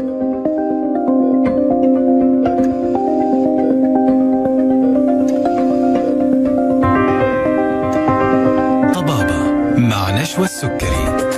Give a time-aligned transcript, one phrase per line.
[0.00, 0.10] طبابة
[9.78, 11.30] مع نشوى السكري.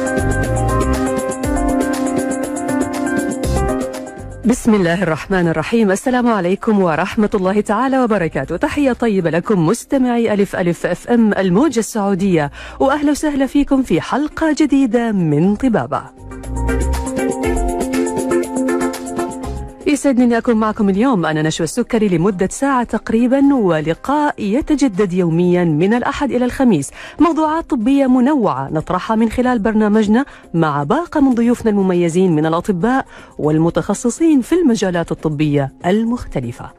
[4.44, 5.90] بسم الله الرحمن الرحيم.
[5.90, 8.56] السلام عليكم ورحمة الله تعالى وبركاته.
[8.56, 12.50] تحية طيبة لكم مستمعي ألف ألف أف أم الموجة السعودية.
[12.80, 16.02] وأهلا وسهلا فيكم في حلقة جديدة من طبابة.
[19.92, 21.26] يسعدني أكون معكم اليوم.
[21.26, 26.90] أنا نشوى السكري لمدة ساعة تقريبا ولقاء يتجدد يوميا من الأحد إلى الخميس.
[27.18, 30.24] موضوعات طبية منوعة نطرحها من خلال برنامجنا
[30.54, 33.06] مع باقة من ضيوفنا المميزين من الأطباء
[33.38, 36.70] والمتخصصين في المجالات الطبية المختلفة.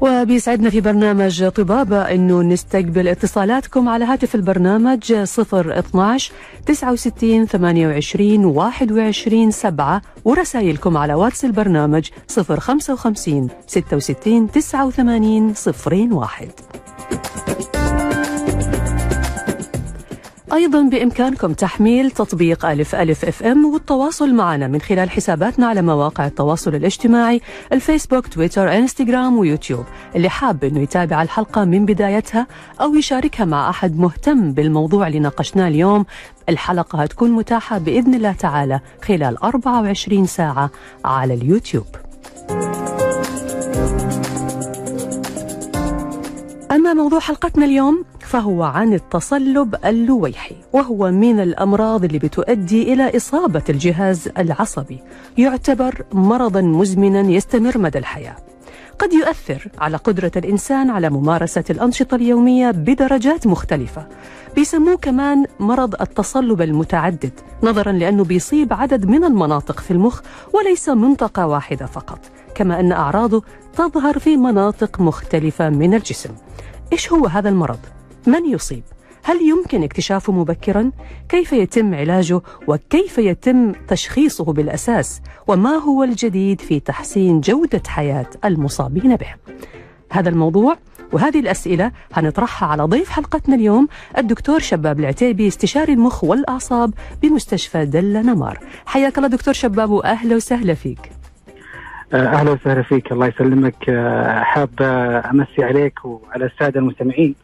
[0.00, 6.32] وبيسعدنا في برنامج طبابة أنه نستقبل اتصالاتكم على هاتف البرنامج 012
[6.66, 15.54] 69 28 21 7 ورسائلكم على واتس البرنامج 055 66 89
[16.12, 16.48] 01
[20.52, 26.74] أيضا بإمكانكم تحميل تطبيق ألف ألف FM والتواصل معنا من خلال حساباتنا على مواقع التواصل
[26.74, 27.40] الاجتماعي
[27.72, 29.84] الفيسبوك تويتر إنستغرام ويوتيوب.
[30.16, 32.46] اللي حاب أنه يتابع الحلقة من بدايتها
[32.80, 36.04] أو يشاركها مع أحد مهتم بالموضوع اللي ناقشناه اليوم
[36.48, 40.70] الحلقة هتكون متاحة بإذن الله تعالى خلال 24 ساعة
[41.04, 41.86] على اليوتيوب.
[46.72, 53.62] أما موضوع حلقتنا اليوم فهو عن التصلب اللويحي وهو من الأمراض اللي بتؤدي إلى إصابة
[53.68, 55.00] الجهاز العصبي.
[55.38, 58.36] يعتبر مرضا مزمنا يستمر مدى الحياة.
[58.98, 64.06] قد يؤثر على قدرة الإنسان على ممارسة الأنشطة اليومية بدرجات مختلفة.
[64.54, 70.20] بيسموه كمان مرض التصلب المتعدد نظرا لأنه بيصيب عدد من المناطق في المخ
[70.54, 72.18] وليس منطقة واحدة فقط.
[72.54, 73.42] كما أن أعراضه
[73.76, 76.30] تظهر في مناطق مختلفة من الجسم.
[76.92, 77.78] إيش هو هذا المرض؟
[78.26, 78.82] من يصيب؟
[79.24, 80.90] هل يمكن اكتشافه مبكرا؟
[81.28, 89.16] كيف يتم علاجه؟ وكيف يتم تشخيصه بالأساس؟ وما هو الجديد في تحسين جودة حياة المصابين
[89.16, 89.34] به؟
[90.12, 90.76] هذا الموضوع
[91.12, 98.22] وهذه الأسئلة هنطرحها على ضيف حلقتنا اليوم الدكتور شباب العتيبي استشاري المخ والأعصاب بمستشفى دلة
[98.22, 101.10] نمار حياك الله دكتور شباب وأهلا وسهلا فيك
[102.14, 103.76] أهلا وسهلا فيك الله يسلمك
[104.42, 104.70] حاب
[105.30, 107.34] أمسي عليك وعلى السادة المستمعين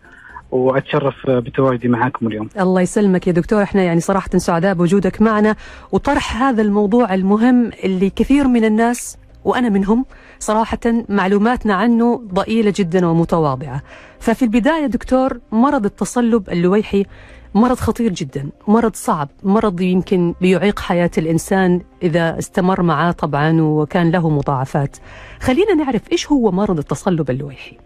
[0.55, 2.49] وأتشرف بتواجدي معاكم اليوم.
[2.61, 5.57] الله يسلمك يا دكتور إحنا يعني صراحة سعداء بوجودك معنا
[5.93, 10.05] وطرح هذا الموضوع المهم اللي كثير من الناس وأنا منهم
[10.39, 10.79] صراحة
[11.09, 13.83] معلوماتنا عنه ضئيلة جدا ومتواضعة.
[14.21, 17.07] ففي البداية دكتور مرض التصلب اللويحي
[17.55, 24.11] مرض خطير جدا مرض صعب مرض يمكن بيعيق حياة الإنسان إذا استمر معاه طبعا وكان
[24.11, 24.97] له مضاعفات
[25.41, 27.77] خلينا نعرف إيش هو مرض التصلب اللويحي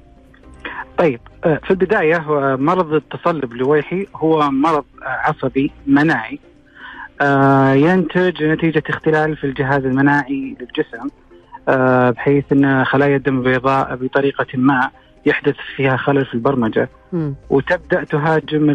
[0.99, 2.25] طيب في البداية
[2.57, 6.39] مرض التصلب اللويحي هو مرض عصبي مناعي
[7.81, 11.09] ينتج نتيجة اختلال في الجهاز المناعي للجسم
[12.13, 14.91] بحيث أن خلايا الدم البيضاء بطريقة ما
[15.27, 17.33] يحدث فيها خلل في البرمجة م.
[17.51, 18.67] وتبدأ تهاجم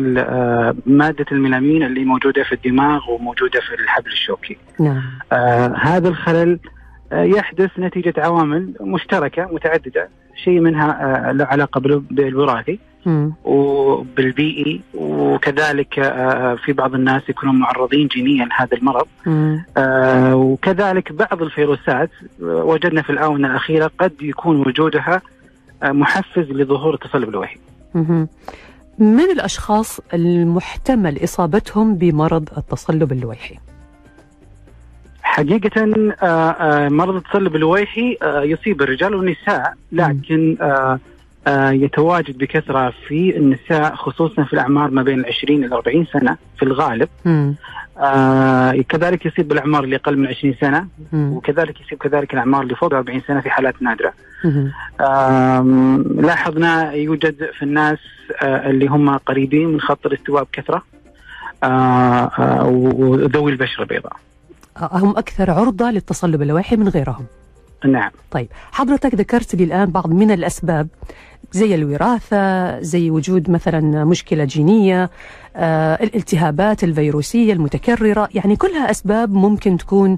[0.86, 5.02] مادة الميلامين اللي موجودة في الدماغ وموجودة في الحبل الشوكي نعم.
[5.32, 10.10] آه هذا الخلل آه يحدث نتيجة عوامل مشتركة متعددة.
[10.44, 10.90] شيء منها
[11.30, 11.80] آه له علاقة
[12.12, 12.80] بالوراثي
[13.44, 19.08] وبالبيئي وكذلك آه في بعض الناس يكونون معرضين جينيا لهذا المرض.
[19.78, 22.10] آه وكذلك بعض الفيروسات
[22.42, 25.22] وجدنا في الآونة الأخيرة قد يكون وجودها
[25.84, 27.58] محفز لظهور التصلب اللويحي.
[29.00, 33.56] من الأشخاص المحتمل إصابتهم بمرض التصلب اللويحي؟
[35.34, 35.86] حقيقة
[36.90, 40.58] مرض التصلب اللويحي يصيب الرجال والنساء لكن
[41.48, 47.10] يتواجد بكثرة في النساء خصوصا في الأعمار ما بين العشرين إلى 40 سنة في الغالب
[47.98, 51.34] آه كذلك يصيب بالاعمار اللي أقل من 20 سنة مم.
[51.34, 53.76] وكذلك يصيب كذلك الأعمار اللي فوق 40 سنة في حالات.
[55.02, 57.98] آم، لاحظنا يوجد في الناس
[58.42, 60.48] آه، اللي هم قريبين من خط الاستواء
[61.64, 64.14] آه، آه، وذوي البشرة البيضاء.
[64.78, 67.26] هم أكثر عرضة للتصلب اللويحي من غيرهم.
[67.86, 68.12] نعم.
[68.32, 70.88] طيب حضرتك ذكرت لي الآن بعض من الأسباب
[71.52, 75.10] زي الوراثة زي وجود مثلا مشكلة جينية
[75.56, 80.18] آه، الالتهابات الفيروسية المتكررة يعني كلها أسباب ممكن تكون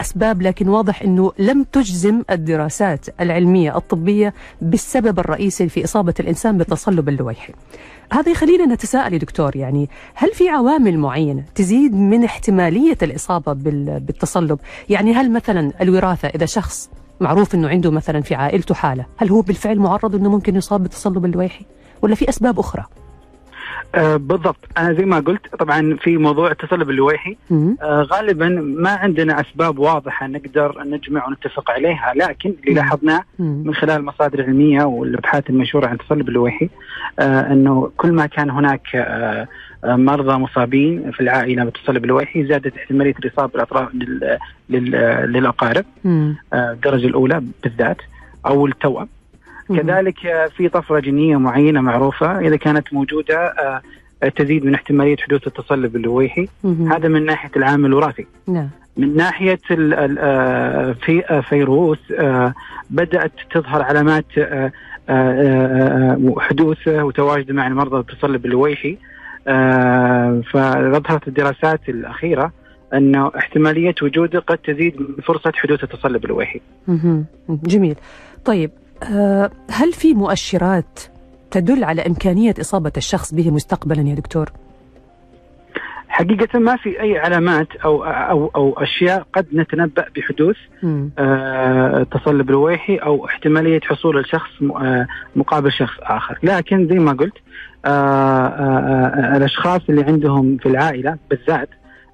[0.00, 7.08] أسباب لكن واضح أنه لم تجزم الدراسات العلمية الطبية بالسبب الرئيسي في إصابة الإنسان بالتصلب
[7.08, 7.52] اللويحي
[8.12, 14.00] هذا يخلينا نتساءل يا دكتور يعني هل في عوامل معينة تزيد من احتمالية الإصابة بال-
[14.00, 14.58] بالتصلب؟
[14.88, 16.90] يعني هل مثلا الوراثة إذا شخص
[17.20, 21.24] معروف أنه عنده مثلا في عائلته حالة هل هو بالفعل معرض أنه ممكن يصاب بالتصلب
[21.24, 21.64] اللويحي
[22.02, 22.84] ولا في أسباب أخرى؟
[23.94, 27.36] آه بالضبط أنا زي ما قلت طبعا في موضوع التصلب اللويحي.
[27.82, 28.48] آه غالبا
[28.78, 32.74] ما عندنا أسباب واضحة نقدر نجمع ونتفق عليها لكن اللي.
[32.74, 33.24] لاحظناه.
[33.38, 36.68] من خلال المصادر العلمية والابحاث المنشورة عن التصلب اللويحي
[37.18, 39.48] آه إنه كل ما كان هناك آه
[39.84, 44.38] آه، مرضى مصابين في العائلة بالتصلب اللويحي زادت احتمالية الإصابة بالأطراف لل-
[45.32, 45.84] للأقارب.
[46.52, 47.96] آه، الدرجة الأولى بالذات
[48.46, 49.08] أو التوأم.
[49.68, 50.18] كذلك
[50.56, 53.82] في طفرة جينية معينة معروفة إذا كانت موجودة آه،
[54.36, 56.48] تزيد من احتمالية حدوث التصلب اللويحي.
[56.64, 58.26] هذا من ناحية العامل الوراثي.
[58.48, 58.68] نعم.
[58.96, 61.98] من ناحية آه، في آه، فيروس
[62.90, 64.72] بدأت تظهر علامات آه،
[65.08, 68.96] آه، آه، حدوث وتواجد مع مرضى التصلب اللويحي.
[70.52, 72.52] فظهرت الدراسات الأخيرة
[72.94, 76.60] انه احتمالية وجوده قد تزيد من فرصة حدوث التصلب اللويحي.
[77.48, 77.96] جميل.
[78.44, 78.70] طيب
[79.70, 81.00] هل في مؤشرات
[81.50, 84.52] تدل على إمكانية إصابة الشخص به مستقبلا يا دكتور؟
[86.08, 90.56] حقيقة ما في أي علامات أو أو أو أشياء قد نتنبأ بحدوث.
[91.18, 95.06] آه، تصلب لويحي أو احتمالية حصول الشخص آه،
[95.36, 97.34] مقابل شخص آخر، لكن زي ما قلت
[97.84, 101.68] آه، آه، آه، الأشخاص اللي عندهم في العائلة بالذات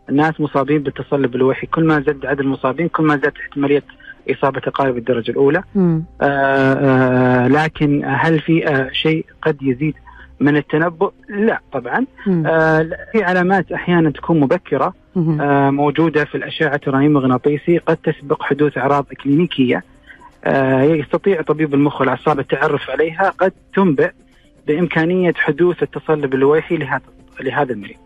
[0.08, 3.82] الناس مصابين بالتصلب الوحي كل ما زاد عدد المصابين كل ما زادت احتمالية
[4.30, 6.02] إصابة اقارب الدرجه الأولى مم.
[6.20, 9.94] آه، آه، لكن هل في آه، شيء قد يزيد
[10.40, 12.06] من التنبؤ؟ لا طبعا.
[12.46, 14.94] آه، في علامات أحيانا تكون مبكرة.
[15.16, 19.84] آه، موجودة في الأشعة الرنين المغناطيسي قد تسبق حدوث أعراض كلينيكيه
[20.44, 24.10] آه، يستطيع طبيب المخ والأعصاب التعرف عليها قد تنبئ
[24.66, 27.02] بإمكانية حدوث التصلب اللويحي لهذا
[27.40, 27.96] لهذا المريض.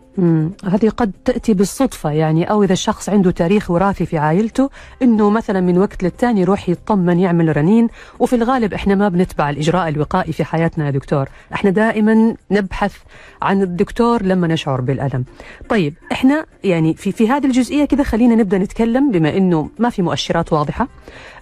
[0.65, 4.69] هذه قد تأتي بالصدفة يعني أو إذا الشخص عنده تاريخ وراثي في عائلته
[5.01, 7.87] إنه مثلا من وقت للتاني يروح يطمن يعمل رنين.
[8.19, 11.29] وفي الغالب إحنا ما بنتبع الإجراء الوقائي في حياتنا يا دكتور.
[11.53, 12.95] إحنا دائما نبحث
[13.41, 15.25] عن الدكتور لما نشعر بالألم.
[15.69, 20.01] طيب إحنا يعني في, في هذه الجزئية كذا خلينا نبدأ نتكلم بما إنه ما في
[20.01, 20.87] مؤشرات واضحة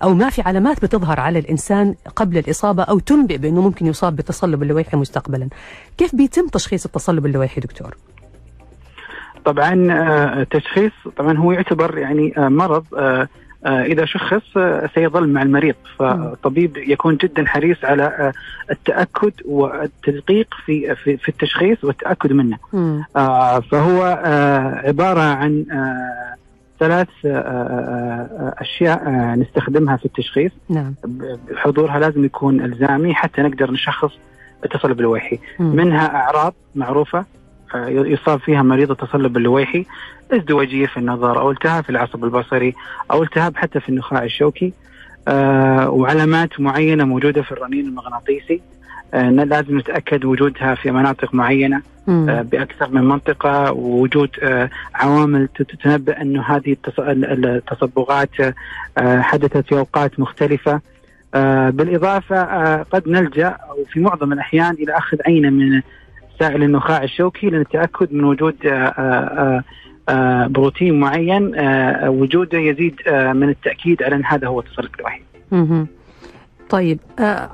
[0.04, 4.64] أو ما في علامات بتظهر على الإنسان قبل الإصابة أو تنبئ بأنه ممكن يصاب بالتصلب
[4.64, 5.50] اللويحي مستقبلا.
[5.98, 7.98] كيف بيتم تشخيص التصلب اللويحي دكتور؟
[9.46, 13.28] طبعا آه، التشخيص طبعا هو يعتبر يعني آه، مرض آه،
[13.66, 15.76] آه، إذا شخص آه، سيظل مع المريض.
[16.00, 18.34] فالطبيب يكون جدا حريص على آه،
[18.72, 22.58] التأكد والتدقيق في في التشخيص والتأكد منه.
[23.16, 26.36] آه، فهو آه، عبارة عن آه،
[26.80, 30.52] ثلاث آه، آه، آه، أشياء آه، نستخدمها في التشخيص.
[30.70, 30.94] نعم.
[31.56, 34.12] حضورها لازم يكون إلزامي حتى نقدر نشخص
[34.66, 35.76] التصلب اللويحي مم.
[35.76, 37.20] منها أعراض معروفة.
[37.20, 37.26] آه،
[37.88, 39.86] يصاب فيها مريض التصلب اللويحي
[40.32, 42.76] ازدواجية في النظر أو التهاب في العصب البصري
[43.12, 44.74] أو التهاب حتى في النخاع الشوكي.
[45.28, 48.62] آه، وعلامات معينة موجودة في الرنين المغناطيسي.
[49.14, 51.82] آه، لازم نتأكد وجودها في مناطق معينة.
[52.10, 53.72] آه، بأكثر من منطقة.
[53.72, 54.30] ووجود
[54.96, 58.30] عوامل تتنبا انه هذه التص- ال- التصبغات
[59.00, 60.82] حدثت في أوقات مختلفة.
[61.70, 62.44] بالإضافة
[62.84, 65.82] قد نلجأ أو في معظم الأحيان إلى أخذ عينة من
[66.42, 69.64] سائل النخاع الشوكي للتاكد من وجود آه، آه،
[70.10, 71.52] آه، بروتين معين
[72.08, 75.24] وجوده يزيد من التأكيد على أن هذا هو التصلب الوحيد.
[76.70, 77.00] طيب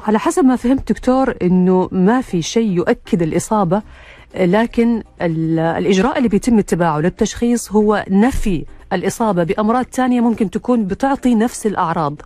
[0.08, 3.82] على حسب ما فهمت دكتور إنه ما في شيء يؤكد الإصابة
[4.40, 11.36] لكن ال- الإجراء اللي بيتم اتباعه للتشخيص هو نفي الإصابة بأمراض ثانية ممكن تكون بتعطي
[11.36, 12.22] نفس الأعراض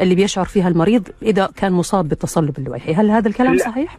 [0.00, 3.64] اللي بيشعر فيها المريض إذا كان مصاب بالتصلب اللويحي، هل هذا الكلام لا.
[3.64, 3.98] صحيح؟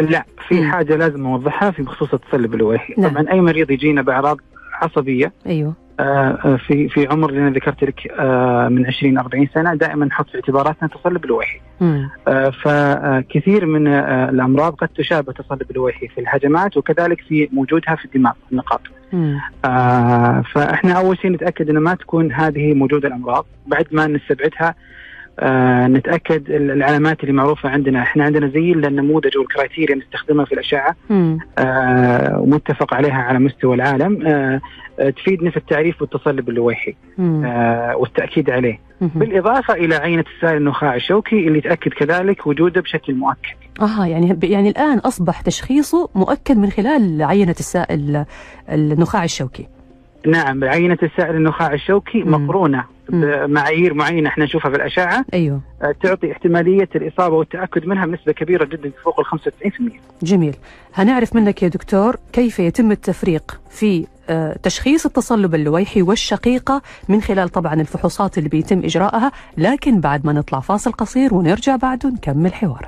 [0.00, 0.70] لا في مم.
[0.70, 3.10] حاجة لازم أوضحها في بخصوص التصلب اللويحي، نعم.
[3.10, 4.38] طبعا أي مريض يجينا بأعراض
[4.82, 9.74] عصبية أيوه آه، في في عمر اللي أنا ذكرت لك آه، من 20 40 سنة
[9.74, 11.60] دائما نحط في اعتباراتنا تصلب الوحي.
[12.28, 18.04] آه، فكثير من آه، الأمراض قد تشابه تصلب الوحي في الهجمات وكذلك في وجودها في
[18.04, 18.80] الدماغ النقاط.
[19.64, 24.74] آه، فإحنا أول شيء نتأكد إنه ما تكون هذه موجودة الأمراض بعد ما نستبعدها
[25.40, 30.96] آه نتأكد العلامات اللي معروفة عندنا إحنا عندنا زي النموذج وال criteria نستخدمها في الأشعة.
[31.58, 34.60] آه ومتفق عليها على مستوى العالم آه
[35.00, 36.94] آه، تفيدنا في التعريف والتصلب اللويحي.
[37.18, 39.08] آه والتأكيد عليه مم.
[39.14, 44.68] بالإضافة إلى عينة السائل النخاع الشوكي اللي تاكد كذلك وجوده بشكل مؤكد آه يعني يعني
[44.68, 48.24] الآن أصبح تشخيصه مؤكد من خلال عينة السائل
[48.68, 49.66] النخاع الشوكي.
[50.26, 52.22] نعم عينة السائل النخاع الشوكي.
[52.22, 55.60] مقرونة بمعايير معينة إحنا نشوفها في الأشعة أيوه.
[55.82, 60.00] آه، تعطي احتمالية الإصابة والتأكد منها بنسبة كبيرة جدا فوق ال 95%.
[60.22, 60.56] جميل.
[60.94, 67.48] هنعرف منك يا دكتور كيف يتم التفريق في آه، تشخيص التصلب اللويحي والشقيقة من خلال
[67.48, 72.86] طبعا الفحوصات اللي بيتم إجراءها لكن بعد ما نطلع فاصل قصير ونرجع بعده نكمل حوار.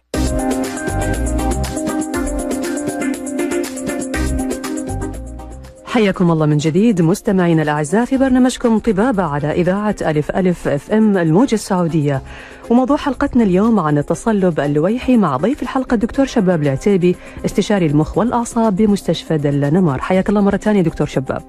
[5.92, 11.18] حياكم الله من جديد مستمعينا الأعزاء في برنامجكم طبابة على إذاعة ألف ألف أف إم
[11.18, 12.22] الموجة السعودية
[12.70, 18.76] وموضوع حلقتنا اليوم عن التصلب اللويحي مع ضيف الحلقة الدكتور شباب العتيبي استشاري المخ والأعصاب
[18.76, 21.42] بمستشفى دل نمار حياك الله مرة ثانية دكتور شباب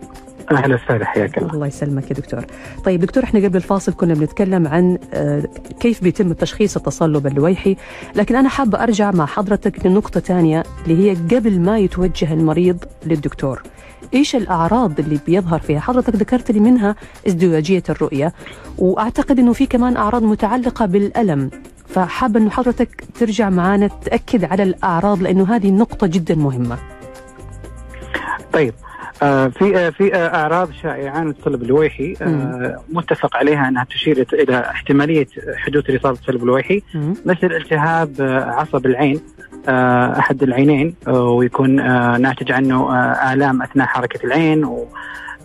[0.51, 1.53] أهلا وسهلا حياك الله.
[1.53, 2.45] الله يسلمك يا دكتور.
[2.85, 5.43] طيب دكتور إحنا قبل الفاصل كنا بنتكلم عن آه،
[5.79, 7.75] كيف بيتم تشخيص التصلب اللويحي،
[8.15, 13.61] لكن أنا حابة أرجع مع حضرتك لنقطة ثانية اللي هي قبل ما يتوجه المريض للدكتور.
[14.13, 16.95] إيش الأعراض اللي بيظهر فيها؟ حضرتك ذكرت لي منها
[17.27, 18.33] ازدواجية الرؤية
[18.77, 21.49] وأعتقد إنه في كمان أعراض متعلقة بالألم.
[21.87, 26.77] فحابه إنه حضرتك ترجع معنا تأكد على الأعراض لأنه هذه نقطة جدا مهمة.
[28.53, 28.73] طيب
[29.23, 34.27] آه في آه في آه أعراض شائعة عن التصلب اللويحي آه متفق عليها أنها تشير
[34.33, 37.13] إلى احتمالية حدوث الاصابه بالتصلب اللويحي مم.
[37.25, 39.19] مثل التهاب آه عصب العين
[40.19, 44.87] أحد العينين آه ويكون آه ناتج عنه آه آلام أثناء حركة العين و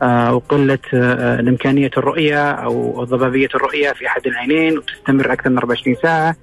[0.02, 5.96] آه وقلة آه الإمكانية الرؤية أو ضبابيه الرؤية في أحد العينين وتستمر أكثر من 24
[6.02, 6.36] ساعة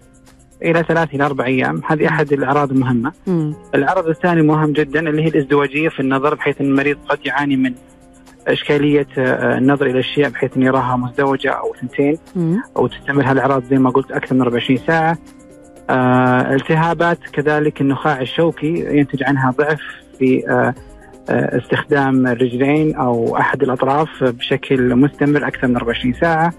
[0.64, 3.12] إلى ثلاث إلى أربع أيام، هذه أحد الأعراض المهمة.
[3.28, 3.54] مم.
[3.76, 7.74] العرض الثاني مهم جدا اللي هي الإزدواجية في النظر بحيث إن المريض قد يعاني من
[8.48, 12.62] إشكالية آه، النظر إلى الاشياء بحيث إن يراها مزدوجة أو ثنتين مم.
[12.78, 15.18] أو تستمر هذه الأعراض زي ما قلت أكثر من 24 ساعة.
[15.90, 19.82] آه، التهابات كذلك النخاع الشوكي ينتج عنها ضعف
[20.20, 20.74] في آه،
[21.30, 26.54] آه، استخدام الرجلين أو أحد الأطراف بشكل مستمر أكثر من 24 ساعة.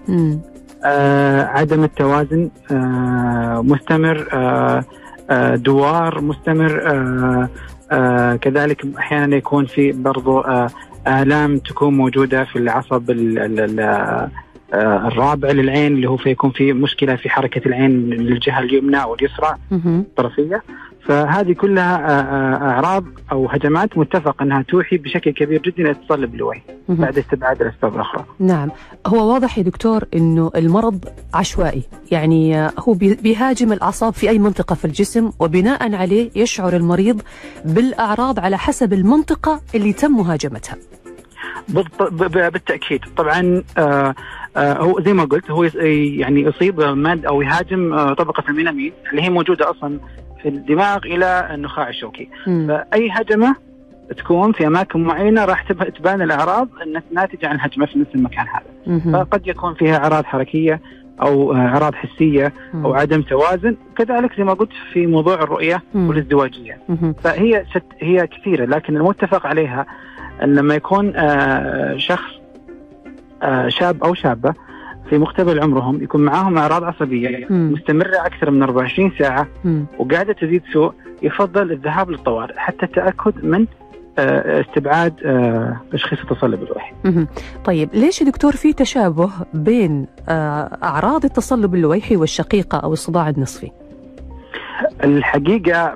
[0.85, 4.83] آه، عدم التوازن آه، مستمر آه،
[5.29, 7.49] آه، دوار مستمر آه،
[7.91, 10.67] آه، كذلك أحيانا يكون في برضو آه،
[11.07, 14.29] آلام تكون موجودة في العصب ال- ال- ال- آه،
[14.73, 19.55] الرابع للعين اللي هو فيكون في مشكلة في حركة العين للجهة اليمنى واليسرى.
[19.71, 20.63] الطرفية
[21.05, 26.33] فهذه كلها آه، آه، أعراض أو هجمات متفق أنها توحي بشكل كبير جدا إلى التصلب
[26.33, 26.95] اللوعي مم.
[26.95, 28.25] بعد استبعاد الأسباب الأخرى.
[28.39, 28.69] نعم
[29.07, 34.39] هو واضح يا دكتور إنه المرض عشوائي يعني آه، هو بي- بيهاجم الأعصاب في أي
[34.39, 37.21] منطقة في الجسم وبناء عليه يشعر المريض
[37.65, 40.75] بالأعراض على حسب المنطقة اللي تم مهاجمتها
[41.69, 44.15] بالتأكيد طبعا آه آه
[44.57, 49.29] هو زي ما قلت هو يعني يصيب ماد أو يهاجم آه طبقة الميلامين اللي هي
[49.29, 49.99] موجودة أصلا
[50.41, 52.29] في الدماغ إلى النخاع الشوكي.
[52.67, 53.55] فأي هجمة
[54.17, 56.69] تكون في أماكن معينة راح تب- تبان الأعراض
[57.11, 58.65] ناتجة عن هجمة في نفس المكان هذا.
[59.13, 60.81] فقد يكون فيها أعراض حركية
[61.21, 62.53] أو آه، أعراض حسية
[62.85, 65.83] أو عدم توازن كذلك زي ما قلت في موضوع الرؤية.
[66.09, 66.77] والازدواجية.
[67.23, 67.65] فهي
[67.99, 69.85] هي كثيرة لكن المتفق عليها
[70.43, 72.36] أن لما يكون آه، شخص آه،
[73.67, 74.53] شاب أو شابة
[75.09, 77.71] في مقتبل عمرهم يكون معاهم أعراض عصبية مم.
[77.73, 79.85] مستمرة أكثر من 24 ساعة مم.
[79.99, 83.65] وقاعدة تزيد سوء يفضل الذهاب للطوارئ حتى التأكد من
[84.19, 86.93] آه، استبعاد آه، تشخيص التصلب اللوحي.
[87.05, 87.27] مهم.
[87.65, 93.71] طيب ليش دكتور في تشابه بين آه، أعراض التصلب اللويحي والشقيقة أو الصداع النصفي
[95.03, 95.93] الحقيقة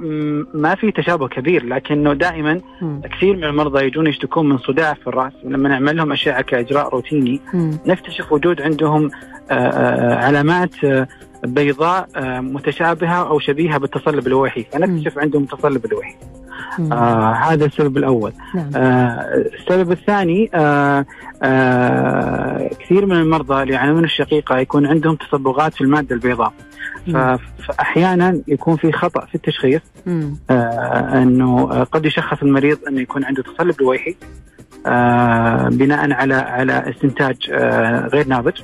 [0.54, 2.62] ما في تشابه كبير لكنه دائما.
[3.04, 7.42] كثير من المرضى يجون يشتكون من صداع في الرأس ولما نعمل لهم أشعة كإجراء روتيني.
[7.86, 9.12] نكتشف وجود عندهم
[9.52, 11.08] آه، آه، علامات آه،
[11.44, 16.16] بيضاء آه، متشابهة أو شبيهة بالتصلب اللوحي فنكتشف عندهم تصلب لوحي
[16.80, 16.94] مم.
[16.94, 18.34] آه هذا السبب الأول.
[18.56, 18.70] نعم.
[18.76, 21.06] آه السبب الثاني آه
[21.44, 26.54] آه كثير من المرضى اللي يعانون الشقيقة يكون عندهم تصبغات في المادة البيضاء.
[27.68, 29.82] فاحيانا يكون في خطأ في التشخيص.
[30.50, 34.16] آه إنه آه، قد يشخص المريض إنه يكون عنده تصلب لويحي
[34.86, 38.62] آه بناء على على استنتاج آه غير ناضج.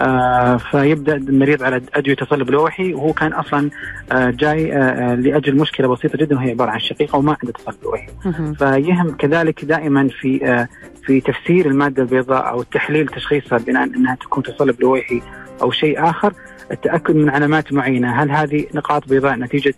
[0.00, 3.70] آه فيبدأ المريض على أدوية تصلب لوحي وهو كان أصلا
[4.12, 4.70] جاي
[5.16, 8.06] لأجل مشكلة بسيطة جدا وهي عبارة عن شقيقة وما عنده تصلب لوحي.
[8.54, 10.66] فيهم كذلك دائما في
[11.06, 15.22] في تفسير المادة البيضاء أو التحليل تشخيصها بناء إنها تكون تصلب لوحي
[15.62, 16.32] أو شيء آخر.
[16.70, 18.22] التأكد من علامات معينة.
[18.22, 19.74] هل هذه نقاط بيضاء نتيجة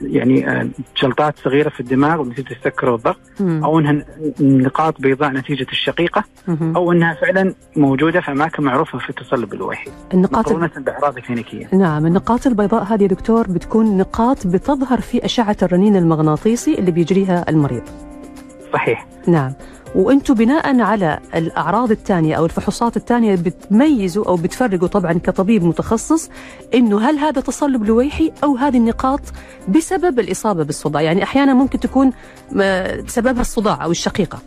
[0.00, 0.68] يعني آه
[1.02, 3.20] جلطات صغيرة في الدماغ نتيجه السكر والضغط.
[3.40, 4.04] أو إنها
[4.40, 6.24] نقاط بيضاء نتيجة الشقيقة.
[6.48, 11.68] أو إنها فعلا موجودة في أماكن معروفة في التصلب اللوحي النقاط مقارنة بأعراض كلينيكيه.
[11.72, 17.82] نعم النقاط البيضاء هذه دكتور بتكون نقاط بتظهر في أشعة الرنين المغناطيسي اللي بيجريها المريض
[18.72, 19.52] صحيح نعم
[19.96, 26.30] وأنتم بناء على الأعراض الثانية أو الفحوصات الثانية بتميزوا أو بتفرقوا طبعا كطبيب متخصص
[26.74, 29.20] إنه هل هذا تصلب لويحي أو هذه النقاط
[29.68, 32.12] بسبب الإصابة بالصداع؟ يعني أحيانا ممكن تكون
[32.52, 34.38] م- سببها الصداع أو الشقيقة.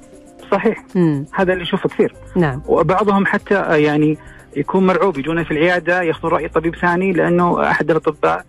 [0.51, 0.83] صحيح.
[0.95, 1.25] مم.
[1.33, 2.15] هذا اللي نشوفه كثير.
[2.35, 2.61] نعم.
[2.67, 4.17] وبعضهم حتى آه، يعني
[4.57, 8.45] يكون مرعوب يجون في العيادة يأخذون رأي طبيب ثاني لأنه أحد الأطباء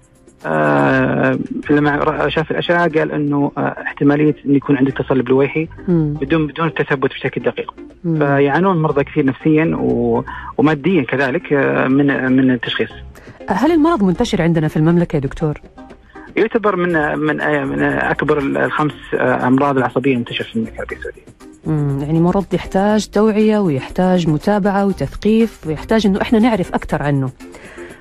[0.46, 1.38] آه
[1.70, 5.68] لما شاف الاشعه قال إنه آه احتمالية إنه يكون عندك تصلب لويحي.
[5.88, 8.18] بدون بدون التثبت بشكل دقيق مم.
[8.18, 10.24] فيعانون مرضى كثير نفسيا و...
[10.58, 12.90] وماديا كذلك آه، من من التشخيص
[13.48, 15.60] هل المرض منتشر عندنا في المملكة يا دكتور؟
[16.36, 22.04] يعتبر من من من أكبر الخمس آه، أمراض العصبية المنتشره في المملكة العربية السعودية.
[22.06, 27.30] يعني مرض يحتاج توعية ويحتاج متابعة وتثقيف ويحتاج إنه إحنا نعرف أكثر عنه.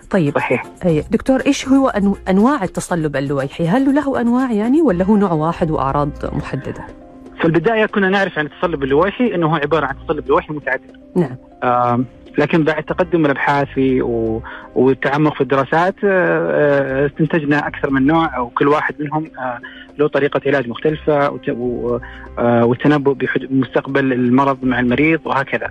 [0.09, 2.17] طيب صحيح أي دكتور إيش هو أنو...
[2.29, 6.85] أنواع التصلب اللويحي؟ هل له أنواع يعني ولا هو نوع واحد وأعراض محددة؟
[7.39, 11.35] في البداية كنا نعرف عن التصلب اللويحي إنه هو عبارة عن تصلب لويحي متعدد نعم.
[11.63, 12.05] آم،
[12.37, 14.39] لكن بعد تقدم الأبحاث و-
[14.75, 16.07] والتعمق في الدراسات آه،
[17.03, 19.59] آه، استنتجنا أكثر من نوع وكل واحد منهم آه،
[19.99, 21.99] له طريقة علاج مختلفة وت- و-
[22.39, 25.67] آه، والتنبؤ بمستقبل المرض مع المريض وهكذا.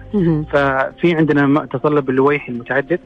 [0.53, 3.01] ففي عندنا تصلب اللويحي المتعدد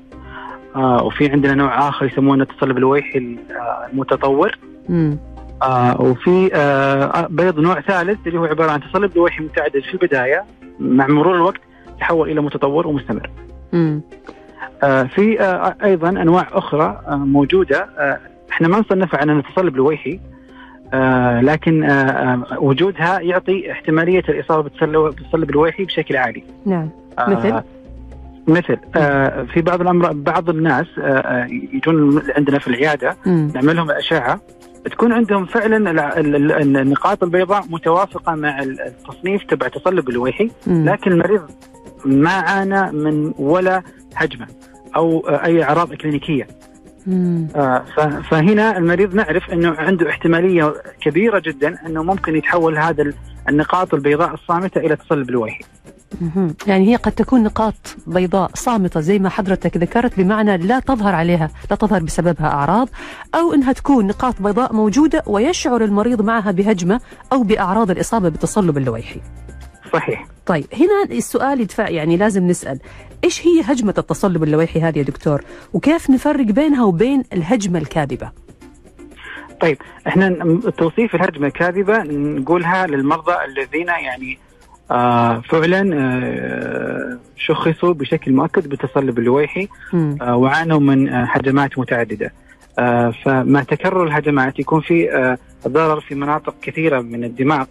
[0.76, 5.19] آه، وفي عندنا نوع آخر يسمونه التصلب اللويحي ال- آه، المتطور مم.
[5.62, 10.45] آه وفي آه بيض نوع ثالث اللي هو عبارة عن تصلب لويحي متعدد في البداية
[10.81, 11.61] مع مرور الوقت
[12.00, 13.31] تحول إلى متطور ومستمر.
[13.73, 14.00] مم.
[14.83, 18.19] آه في آه أيضا أنواع أخرى آه موجودة آه
[18.50, 20.21] إحنا ما نصنفها على أنها تصلب لويحي
[20.95, 21.91] آه لكن آه
[22.52, 26.43] آه وجودها يعطي احتمالية الإصابة بالتصلب الويحي بشكل عالي.
[26.67, 26.88] نعم
[27.19, 27.64] آه،
[28.49, 33.17] مثل؟ آه في بعض الامراض بعض الناس آه آه يجون عندنا في العيادة.
[33.27, 34.41] نعمل لهم أشعة
[34.91, 35.91] تكون عندهم فعلا
[36.61, 40.51] النقاط البيضاء متوافقة مع التصنيف تبع تصلب الويحي.
[40.67, 41.43] لكن المريض
[42.05, 43.83] ما عانى من ولا
[44.17, 44.47] هجمه
[44.97, 46.47] أو أي أعراض كلينيكية.
[47.57, 47.85] آه،
[48.31, 53.13] فهنا المريض نعرف إنه عنده احتمالية كبيرة جدا إنه ممكن يتحول هذا
[53.49, 55.65] النقاط البيضاء الصامتة إلى تصلب الويحي
[56.21, 56.55] مهم.
[56.67, 61.50] يعني هي قد تكون نقاط بيضاء صامتة زي ما حضرتك ذكرت بمعنى لا تظهر عليها
[61.71, 62.89] لا تظهر بسببها أعراض
[63.35, 67.00] أو أنها تكون نقاط بيضاء موجودة ويشعر المريض معها بهجمة
[67.33, 69.21] أو بأعراض الإصابة بالتصلب اللويحي
[69.93, 70.26] صحيح.
[70.47, 72.78] طيب هنا السؤال يدفع يعني لازم نسأل
[73.25, 78.31] إيش هي هجمة التصلب اللويحي هذه يا دكتور؟ وكيف نفرق بينها وبين الهجمة الكاذبة؟
[79.63, 84.39] طيب إحنا توصيف الهجمه الكاذبة نقولها للمرضى الذين يعني
[84.91, 89.69] آه فعلا آه شخصوا بشكل مؤكد بالتصلب اللويحي.
[90.23, 92.33] آه وعانوا من آه هجمات متعددة.
[92.79, 97.65] آه فمع تكرر الهجمات يكون في آه ضرر في مناطق كثيرة من الدماغ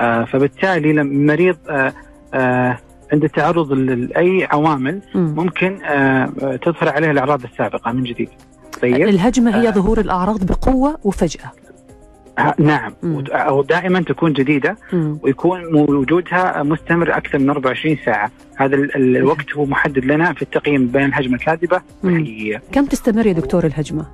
[0.00, 1.92] آه فبالتالي لما المريض آه
[2.34, 2.78] آه
[3.12, 5.34] عند التعرض لأي عوامل مم.
[5.36, 8.28] ممكن آه، تظهر عليه الأعراض السابقة من جديد.
[8.82, 9.70] طيب الهجمة هي آه.
[9.70, 11.52] ظهور الأعراض بقوة وفجأة
[12.38, 13.24] ها- نعم مم.
[13.30, 15.18] أو دائما تكون جديدة مم.
[15.22, 20.42] ويكون وجودها مستمر أكثر من 24 ساعة، هذا ال- ال- الوقت هو محدد لنا في
[20.42, 21.80] التقييم بين الهجمة الكاذبة.
[22.04, 22.62] والحقيقية.
[22.72, 24.06] كم تستمر يا دكتور الهجمة؟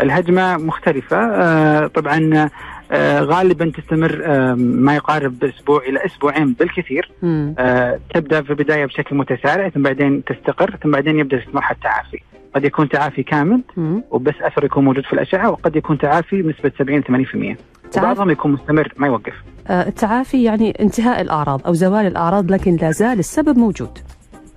[0.00, 2.48] الهجمة مختلفة آه، طبعا
[2.92, 7.10] آه، غالبا تستمر آه، ما يقارب أسبوع إلى أسبوعين بالكثير.
[7.24, 12.18] آه، تبدأ في البداية بشكل متسارع ثم بعدين تستقر ثم بعدين يبدأ في مرحله تعافي.
[12.54, 13.62] قد يكون تعافي كامل.
[14.10, 17.56] وبس أثر يكون موجود في الأشعة وقد يكون تعافي بنسبه 70 80% تعافي
[17.98, 19.32] وبعضهم يكون مستمر ما يوقف.
[19.68, 23.98] آه، التعافي يعني انتهاء الأعراض أو زوال الأعراض لكن لا زال السبب موجود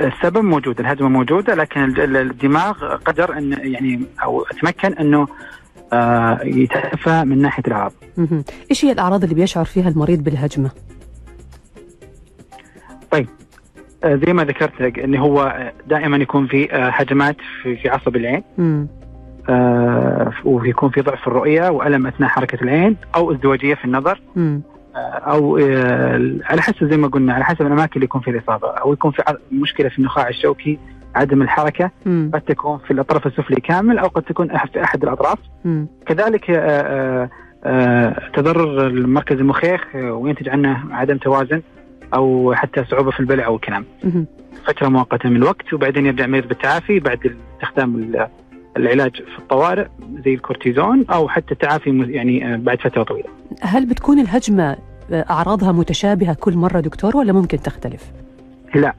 [0.01, 5.27] السبب موجود الهجمه موجوده لكن ال- ال- الدماغ قدر إن يعني أو تمكن إنه
[5.93, 7.93] آه، يتعافى من ناحية الأعراض.
[8.71, 10.71] إيش هي الأعراض اللي بيشعر فيها المريض بالهجمة؟
[13.13, 13.25] آه،
[14.05, 18.43] زي ما ذكرت لك إن هو دائما يكون في آه، هجمات في في عصب العين.
[19.49, 24.21] آه، ويكون في ضعف الرؤية وألم أثناء حركة العين أو ازدواجيه في النظر.
[24.37, 28.67] آه، أو آه، على حسب زي ما قلنا على حسب الأماكن اللي يكون فيها الإصابة
[28.67, 30.79] أو يكون في مشكلة في النخاع الشوكي
[31.15, 32.31] عدم الحركة مم.
[32.33, 35.87] قد تكون في الأطراف السفلي كامل أو قد تكون في أحد الأطراف مم.
[36.05, 37.29] كذلك آه، آه،
[37.65, 41.61] آه، تضرر المركز المخيخ آه، وينتج عنه عدم توازن
[42.13, 43.85] أو حتى صعوبة في البلع أو الكلام.
[44.65, 48.27] فترة مؤقتة من الوقت وبعدين يبدأ المريض بالتعافي بعد استخدام ال-
[48.77, 49.87] العلاج في الطوارئ
[50.25, 53.29] زي الكورتيزون أو حتى التعافي م- يعني آه، بعد فترة طويلة.
[53.61, 54.77] هل بتكون الهجمة
[55.11, 58.03] آه، أعراضها متشابهة كل مرة دكتور ولا ممكن تختلف؟
[58.75, 58.93] لا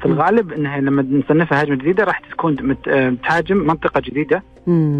[0.00, 0.06] في.
[0.06, 4.42] الغالب إنها لما نصنفها هجمة جديدة راح تكون آه، تهاجم منطقة جديدة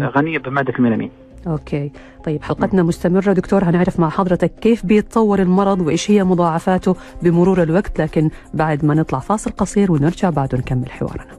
[0.01, 1.09] غنية بمادة الميلامين.
[1.47, 1.91] أوكي.
[2.25, 3.33] طيب حلقتنا مستمرة.
[3.33, 8.93] دكتور هنعرف مع حضرتك كيف بيتطور المرض وإيش هي مضاعفاته بمرور الوقت لكن بعد ما
[8.93, 11.38] نطلع فاصل قصير ونرجع بعده نكمل حوارنا.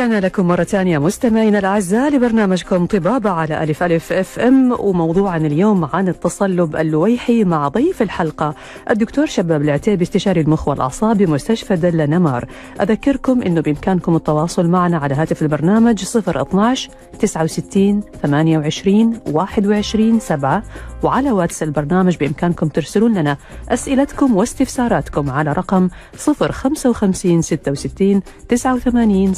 [0.00, 0.98] ورجعنا لكم مرة ثانية.
[0.98, 8.02] مستمعينا الأعزاء لبرنامجكم طبابة على ألف ألف FM وموضوعنا اليوم عن التصلب اللويحي مع ضيف
[8.02, 8.54] الحلقة
[8.90, 12.48] الدكتور شباب العتيبي استشاري المخ والأعصاب بمستشفى دلة نمار
[12.80, 20.62] أذكركم أنه بإمكانكم التواصل معنا على هاتف البرنامج 012 69 28 21 7
[21.02, 23.36] وعلى واتس البرنامج بإمكانكم ترسلون لنا
[23.68, 29.34] أسئلتكم واستفساراتكم على رقم 055 66 89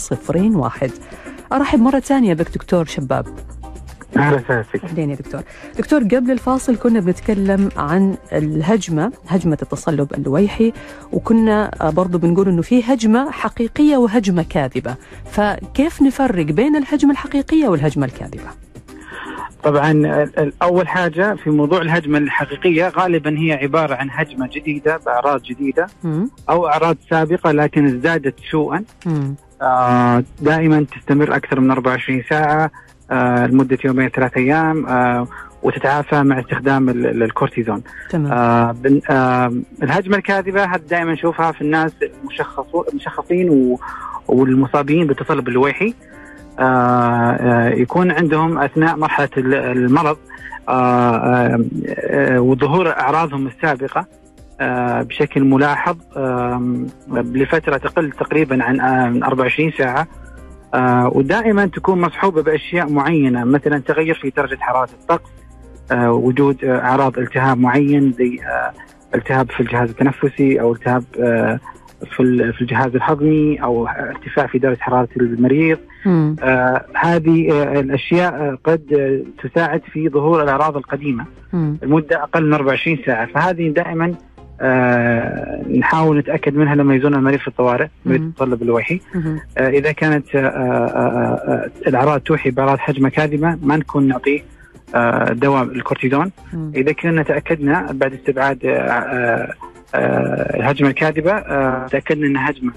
[0.56, 0.90] 01
[1.52, 3.26] أرحب مرة ثانية بك دكتور شباب.
[4.16, 4.84] أهلا وسهلا فيك.
[4.84, 5.40] أهلين يا دكتور.
[5.78, 10.72] دكتور قبل الفاصل كنا بنتكلم عن الهجمة هجمة التصلب اللويحي
[11.12, 14.94] وكنا برضو بنقول أنه في هجمة حقيقية وهجمة كاذبة.
[15.30, 18.50] فكيف نفرق بين الهجمة الحقيقية والهجمة الكاذبة؟
[19.62, 20.26] طبعا
[20.62, 25.86] اول حاجة في موضوع الهجمة الحقيقية غالبا هي عبارة عن هجمة جديدة بأعراض جديدة.
[26.50, 28.84] أو أعراض سابقة لكن ازدادت سوءا.
[30.40, 32.70] دائما تستمر أكثر من 24 ساعة
[33.10, 35.26] آه، لمدة يومين ثلاث أيام آه،
[35.62, 37.82] وتتعافى مع استخدام ال- ال- الكورتيزون.
[38.10, 38.32] تمام.
[38.32, 38.74] آه،
[39.10, 41.92] آه، الهجمة الكاذبة هذه دائما نشوفها في الناس
[42.92, 43.76] المشخصين
[44.28, 45.94] والمصابين بالتصلب اللويحي
[46.58, 50.16] آه، آه، يكون عندهم أثناء مرحلة ال- المرض
[50.68, 51.64] آه، آه،
[51.96, 54.00] آه، وظهور أعراضهم السابقة.
[54.00, 54.21] آه،
[55.02, 55.96] بشكل ملاحظ
[57.12, 60.06] لفترة تقل تقريبا عن آه، من 24 ساعة
[60.74, 65.30] آه، ودائما تكون مصحوبة بأشياء معينة مثلا تغير في درجة حرارة الطقس
[65.92, 68.72] آه، وجود آه، أعراض التهاب معين زي آه،
[69.14, 71.60] التهاب في الجهاز التنفسي أو التهاب آه،
[72.16, 75.78] في في الجهاز الهضمي أو ارتفاع في درجة حرارة المريض.
[76.06, 81.78] آه، هذه آه، الأشياء آه، قد آه، تساعد في ظهور الأعراض القديمة مم.
[81.82, 84.14] المدة أقل من 24 ساعة فهذه دائما
[84.62, 89.40] آه، نحاول نتأكد منها لما يزورنا المريض في الطوارئ مريض اللويحي مم.
[89.58, 94.40] آه، إذا كانت آه، آه، آه، الأعراض توحي بأعراض هجمه كاذبة ما نكون نعطيه
[94.94, 96.30] آه، دواء الكورتيزون.
[96.74, 99.52] إذا كنا تاكدنا بعد استبعاد آه، آه،
[99.94, 102.72] آه، الهجمه الكاذبة آه، تأكدنا انها هجمه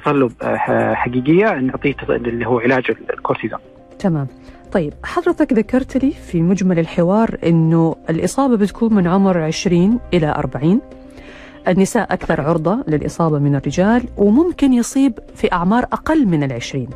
[0.00, 3.58] تصلب آه، حقيقية نعطيه اللي هو علاج الكورتيزون.
[3.98, 4.26] تمام.
[4.72, 10.80] طيب حضرتك ذكرت لي في مجمل الحوار إنه الإصابة بتكون من عمر 20 إلى 40
[11.68, 16.88] النساء أكثر عرضة للإصابة من الرجال وممكن يصيب في أعمار أقل من العشرين.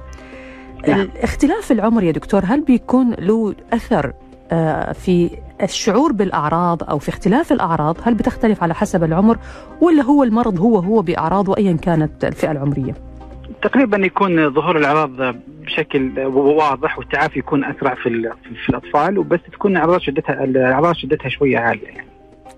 [0.88, 1.00] نعم.
[1.00, 4.12] الاختلاف العمر يا دكتور هل بيكون له أثر
[4.52, 5.30] آه، في
[5.62, 9.38] الشعور بالأعراض أو في اختلاف الأعراض؟ هل بتختلف على حسب العمر
[9.80, 12.94] ولا هو المرض هو هو باعراضه ايا كانت الفئة العمرية؟
[13.62, 15.10] تقريبا يكون ظهور الأعراض
[15.62, 18.32] بشكل واضح والتعافي يكون أسرع في
[18.64, 21.86] في الأطفال وبس تكون اعراض شدتها الأعراض شدتها شوية عالية.
[21.88, 22.09] يعني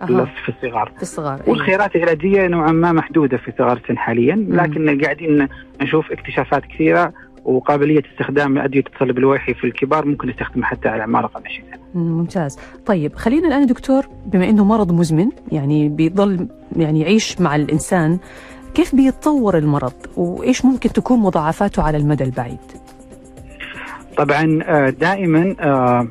[0.03, 0.25] أها.
[0.45, 1.51] في الصغار في الصغار أيوة.
[1.51, 5.49] والخيارات العلاجيه نوعا ما محدودة في صغار السن حاليا لكن قاعدين
[5.83, 7.13] نشوف اكتشافات كثيرة
[7.45, 11.81] وقابلية استخدام أدوية التصلب الوحي في الكبار ممكن نستخدمها حتى على من 20 سنة.
[11.95, 18.19] ممتاز طيب خلينا الآن دكتور بما أنه مرض مزمن يعني بيضل يعني يعيش مع الإنسان
[18.75, 22.59] كيف بيتطور المرض وإيش ممكن تكون مضاعفاته على المدى البعيد
[24.17, 26.09] طبعا آه، دائما آه،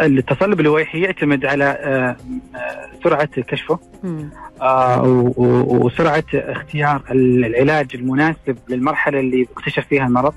[0.00, 2.16] التصلب اللويحي يعتمد على آه،
[2.56, 3.78] آه، سرعة كشفه.
[4.62, 5.02] آه،
[5.36, 10.34] وسرعة اختيار العلاج المناسب للمرحلة اللي اكتشف فيها المرض.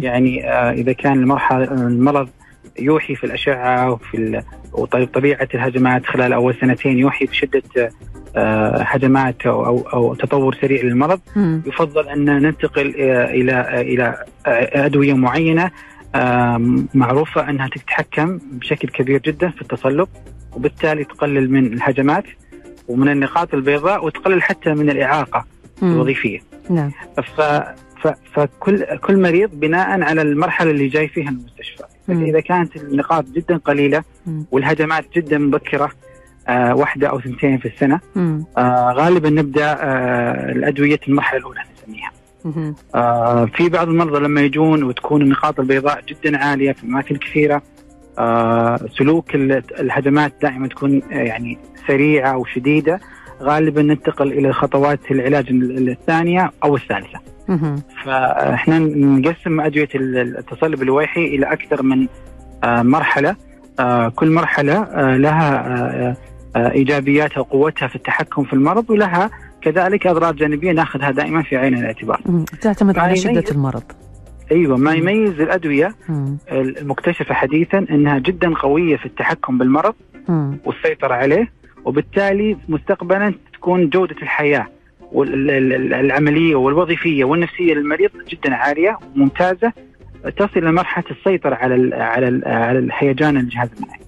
[0.00, 2.28] يعني آه، إذا كان المرحلة المرض
[2.78, 7.62] يوحي في الأشعة وفي وطبيعه الهجمات خلال أول سنتين يوحي بشدة
[8.36, 11.62] آه، هجمات أو أو, أو تطور سريع للمرض مم.
[11.66, 15.70] يفضل أن ننتقل آه، إلى آه، إلى آه، أدوية معينة
[16.14, 20.08] آم، معروفة أنها تتحكم بشكل كبير جدا في التصلب
[20.52, 22.24] وبالتالي تقلل من الهجمات
[22.88, 25.44] ومن النقاط البيضاء وتقلل حتى من الإعاقة
[25.82, 25.92] مم.
[25.92, 26.40] الوظيفية.
[26.70, 26.90] نعم
[27.36, 27.40] ف
[28.02, 32.24] ف فكل كل مريض بناء على المرحلة اللي جاي فيها المستشفى مم.
[32.24, 34.44] إذا كانت النقاط جدا قليلة مم.
[34.50, 35.90] والهجمات جدا مبكرة
[36.48, 38.44] آه واحدة أو ثنتين في السنة مم.
[38.58, 42.10] آه غالبا نبدأ آه الأدوية المرحلة الأولى نسميها.
[42.94, 47.62] آه في بعض المرضى لما يجون وتكون النقاط البيضاء جدا عالية في أماكن كثيرة
[48.18, 53.00] آه سلوك ال- الهجمات دائما تكون آه يعني سريعة وشديده
[53.42, 57.18] غالبا ننتقل إلى خطوات العلاج ال- الثانية أو الثالثة.
[58.04, 62.06] فإحنا نقسم أدوية ال- التصلب اللويحي إلى أكثر من
[62.64, 63.36] آه، مرحلة.
[63.80, 65.66] آه، كل مرحلة آه، لها
[66.56, 69.30] آه، إيجابياتها وقوتها في التحكم في المرض ولها
[69.62, 72.20] كذلك اضرار جانبية نأخذها دائما في عين الاعتبار.
[72.60, 73.82] تعتمد على شدة المرض
[74.52, 74.94] أيوه ما.
[74.94, 75.94] يميز الأدوية.
[76.52, 79.94] المكتشفة حديثا إنها جدا قوية في التحكم بالمرض.
[80.64, 81.52] والسيطرة عليه
[81.84, 84.66] وبالتالي مستقبلا تكون جودة الحياة
[85.12, 89.72] والعملية والوظيفية والنفسية للمريض جدا عالية وممتازه
[90.30, 94.02] تصل لمرحله السيطرة على ال على ال على الهيجان الجهاز المناعي.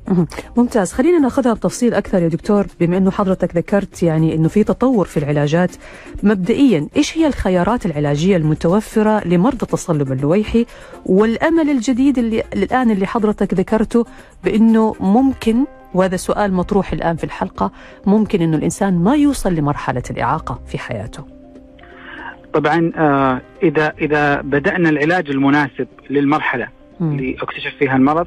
[0.57, 5.05] ممتاز خلينا ناخذها بتفصيل أكثر يا دكتور بما إنه حضرتك ذكرت يعني إنه في تطور
[5.07, 5.71] في العلاجات
[6.23, 10.67] مبدئيا إيش هي الخيارات العلاجية المتوفرة لمرضى التصلب اللويحي
[11.07, 14.07] والأمل الجديد اللي الآن اللي حضرتك ذكرته
[14.45, 17.73] بإنه ممكن وهذا سؤال مطروح الآن في الحلقة
[18.07, 21.34] ممكن إنه الإنسان ما يوصل لمرحلة الإعاقة في حياته.
[22.55, 26.69] طبعا آه إذا إذا بدأنا العلاج المناسب للمرحلة.
[27.01, 28.27] اللي اكتشف فيها المرض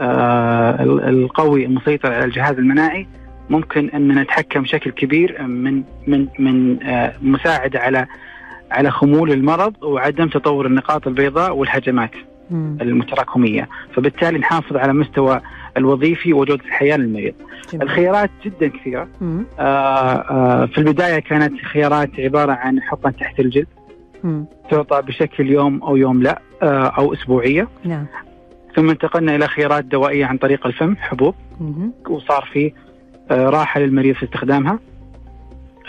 [0.00, 3.06] آه ال- القوي المسيطر على الجهاز المناعي
[3.50, 8.06] ممكن أن نتحكم بشكل كبير من من من آه مساعدة على
[8.70, 12.10] على خمول المرض وعدم تطور النقاط البيضاء والهجمات.
[12.82, 15.40] المتراكمية، فبالتالي نحافظ على مستوى
[15.76, 17.34] الوظيفي وجودة الحياة للمريض.
[17.72, 17.82] جميل.
[17.82, 19.46] الخيارات جدا كثيرة، مم.
[19.58, 23.66] آه آه في البداية كانت خيارات عبارة عن حقن تحت الجلد
[24.24, 24.44] مم.
[24.70, 28.06] تعطى بشكل يوم أو يوم لا آه أو أسبوعية، نعم.
[28.76, 31.92] ثم انتقلنا إلى خيارات دوائية عن طريق الفم حبوب مم.
[32.08, 32.72] وصار في
[33.30, 34.78] آه، راحة للمريض في استخدامها.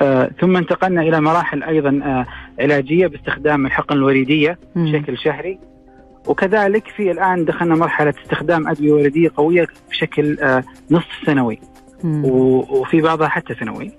[0.01, 2.25] آه، ثم انتقلنا إلى مراحل أيضا آه،
[2.59, 4.85] علاجية باستخدام الحقن الوريدية مم.
[4.85, 5.59] بشكل شهري.
[6.27, 11.60] وكذلك في الآن دخلنا مرحلة استخدام أدوية وريديه قوية بشكل آه، نصف سنوي
[12.73, 13.91] وفي بعضها حتى سنوي.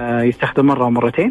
[0.00, 1.30] آه، يستخدم مرة ومرتين.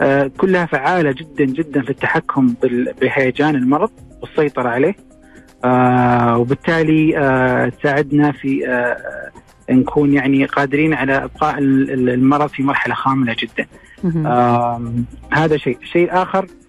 [0.00, 2.54] آه، كلها فعالة جدا جدا في التحكم
[3.00, 3.90] بهيجان المرض
[4.22, 4.94] والسيطرة عليه.
[6.36, 7.12] وبالتالي
[7.80, 8.60] تساعدنا في
[9.70, 13.66] نكون يعني قادرين على إبقاء ال- ال- المرض في مرحلة خاملة جدا.
[15.32, 16.63] هذا شيء، الشيء الآخر جو- آه،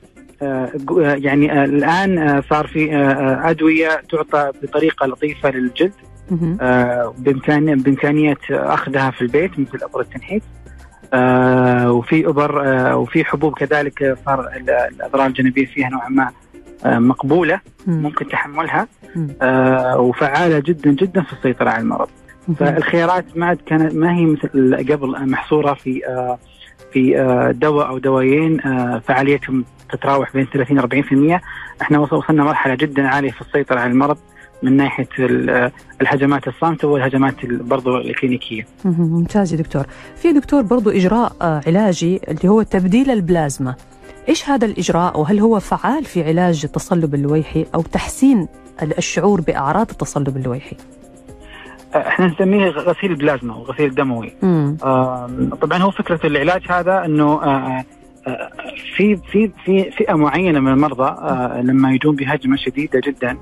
[1.23, 5.93] يعني آه، الآن آه، صار في آه، آه، أدوية تعطى بطريقة لطيفة للجلد.
[6.61, 10.43] آه، بامكان بإمكانية أخذها في البيت مثل ابر التنحيف.
[11.13, 16.29] آه، وفي أبر آه، وفي حبوب كذلك آه، صار ال- الأضرار الجانبية فيها نوعا ما
[16.85, 18.01] آه، مقبولة مم.
[18.03, 18.87] ممكن تحملها.
[19.41, 22.07] آه، وفعالة جدا جدا في السيطرة على المرض.
[22.59, 26.37] فالخيارات ما كانت ما هي مثل قبل محصورة في آه،
[26.93, 31.41] في آه، دواء أو دوايين آه، فعاليتهم تتراوح بين 30 40%
[31.81, 34.17] إحنا وصل- وصلنا مرحلة جدا عالية في السيطرة على المرض
[34.63, 38.67] من ناحية آه، الهجمات الصامتة والهجمات ال- برضو الكلينيكية.
[38.85, 39.85] ممتاز يا دكتور.
[40.15, 43.75] في دكتور برضو إجراء آه، علاجي اللي هو تبديل البلازما.
[44.29, 48.47] إيش هذا الإجراء؟ وهل هو فعال في علاج التصلب اللويحي أو تحسين
[48.81, 50.77] ال- الشعور بأعراض التصلب اللويحي
[51.95, 54.33] إحنا نسميه غسيل البلازما أو غسيل دموي.
[54.43, 57.85] آم، طبعا هو فكرة العلاج هذا إنه آه، آه،
[58.95, 63.37] في في في فئة معينة من المرضى آه، لما يجون بهجمه شديدة جدا.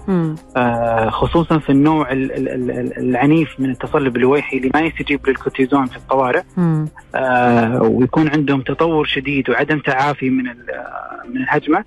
[0.58, 5.86] آه، خصوصا في النوع ال- ال- ال- العنيف من التصلب اللويحي اللي ما يستجيب للكورتيزون
[5.86, 6.41] في الطوارئ.
[7.15, 10.43] آه، ويكون عندهم تطور شديد وعدم تعافي من
[11.30, 11.84] من الهجمة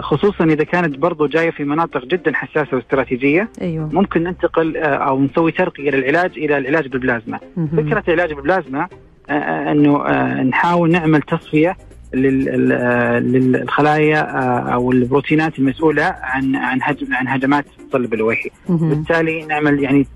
[0.00, 5.52] خصوصا إذا كانت برضو جاية في مناطق جدا حساسة واستراتيجية أيوه ممكن ننتقل أو نسوي
[5.52, 7.38] ترقية للعلاج إلى العلاج بالبلازما.
[7.76, 8.88] فكرة العلاج بالبلازما
[9.30, 11.76] إنه آه، نحاول نعمل تصفية
[12.14, 18.50] آه، للخلايا آه، أو البروتينات المسؤولة عن عن هجم عن هجمات التصلب اللويحي،.
[18.68, 20.06] بالتالي نعمل يعني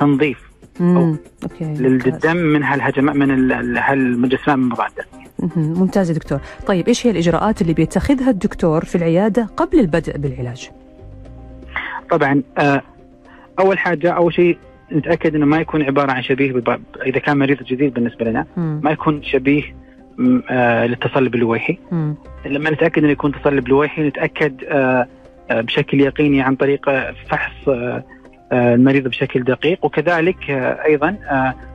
[0.00, 0.38] تنظيف.
[1.60, 5.04] للدم من هالهجمات من ال- ال- هالمجسمات المضادة.
[5.56, 10.70] ممتاز يا دكتور طيب إيش هي الإجراءات اللي بيتخذها الدكتور في العيادة قبل البدء بالعلاج
[12.10, 12.42] طبعا
[13.60, 14.58] أول حاجة أول شيء
[14.92, 16.62] نتأكد إنه ما يكون عبارة عن شبيه
[17.06, 18.46] إذا كان مريض جديد بالنسبة لنا.
[18.56, 19.62] ما يكون شبيه
[20.50, 21.78] آه، للتصلب اللويحي.
[22.46, 25.06] لما نتأكد إنه يكون تصلب لويحي نتأكد آه،
[25.50, 26.90] آه، بشكل يقيني عن طريق
[27.28, 28.04] فحص آه،
[28.52, 30.50] المريض بشكل دقيق وكذلك
[30.86, 31.16] أيضا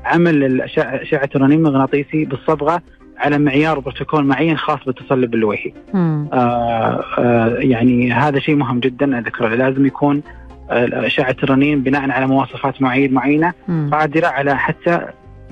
[0.06, 2.82] عمل أشعة الرنين المغناطيسي بالصبغة
[3.18, 5.74] على معيار بروتوكول معين خاص بالتصلب اللويحي.
[5.96, 10.22] آه، آه، يعني هذا شيء مهم جدا ذكره لازم يكون
[10.70, 13.54] اشعه الرنين بناء على مواصفات معين معينة.
[13.92, 15.02] قادره على حتى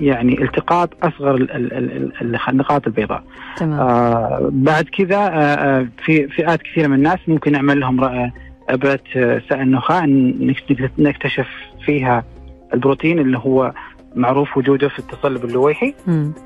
[0.00, 3.22] يعني التقاط أصغر ال- ال- ال- ال- النقاط البيضاء.
[3.56, 8.30] تمام آه بعد كذا آه آه، في فئات كثيرة من الناس ممكن نعمل لهم
[8.68, 11.48] أبرة آه، سائل النخاع نك- نكتشف
[11.84, 12.24] فيها
[12.74, 13.72] البروتين اللي هو
[14.16, 15.94] معروف وجوده في التصلب اللويحي.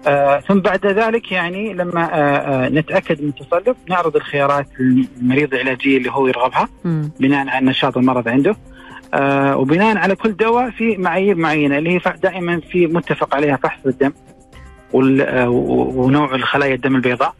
[0.07, 2.17] آه ثم بعد ذلك يعني لما آه
[2.65, 7.11] آه نتأكد من التصلب نعرض الخيارات للمريض العلاجية اللي هو يرغبها مم.
[7.21, 8.57] بناء على نشاط المرض عنده
[9.15, 13.87] آه وبناء على كل دواء في معايير معينة اللي هي دائما في متفق عليها فحص
[13.87, 14.13] الدم
[14.93, 17.35] ونوع الخلايا الدم البيضاء.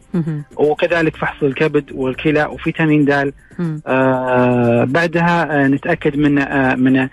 [0.55, 3.33] وكذلك فحص الكبد والكلى وفيتامين د
[3.87, 7.07] آه بعدها آه نتأكد من آه من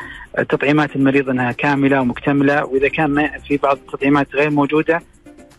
[0.48, 2.64] تطعيمات المريض أنها كاملة ومكتملة.
[2.64, 5.02] وإذا كان في بعض التطعيمات غير موجودة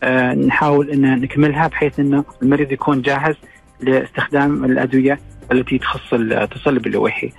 [0.02, 3.34] آه نحاول أن نكملها بحيث انه المريض يكون جاهز
[3.80, 5.20] لاستخدام الأدوية
[5.52, 7.32] التي تخص التصلب اللويحي.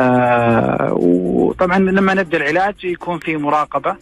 [0.00, 3.96] آه وطبعا لما نبدأ العلاج يكون في مراقبة.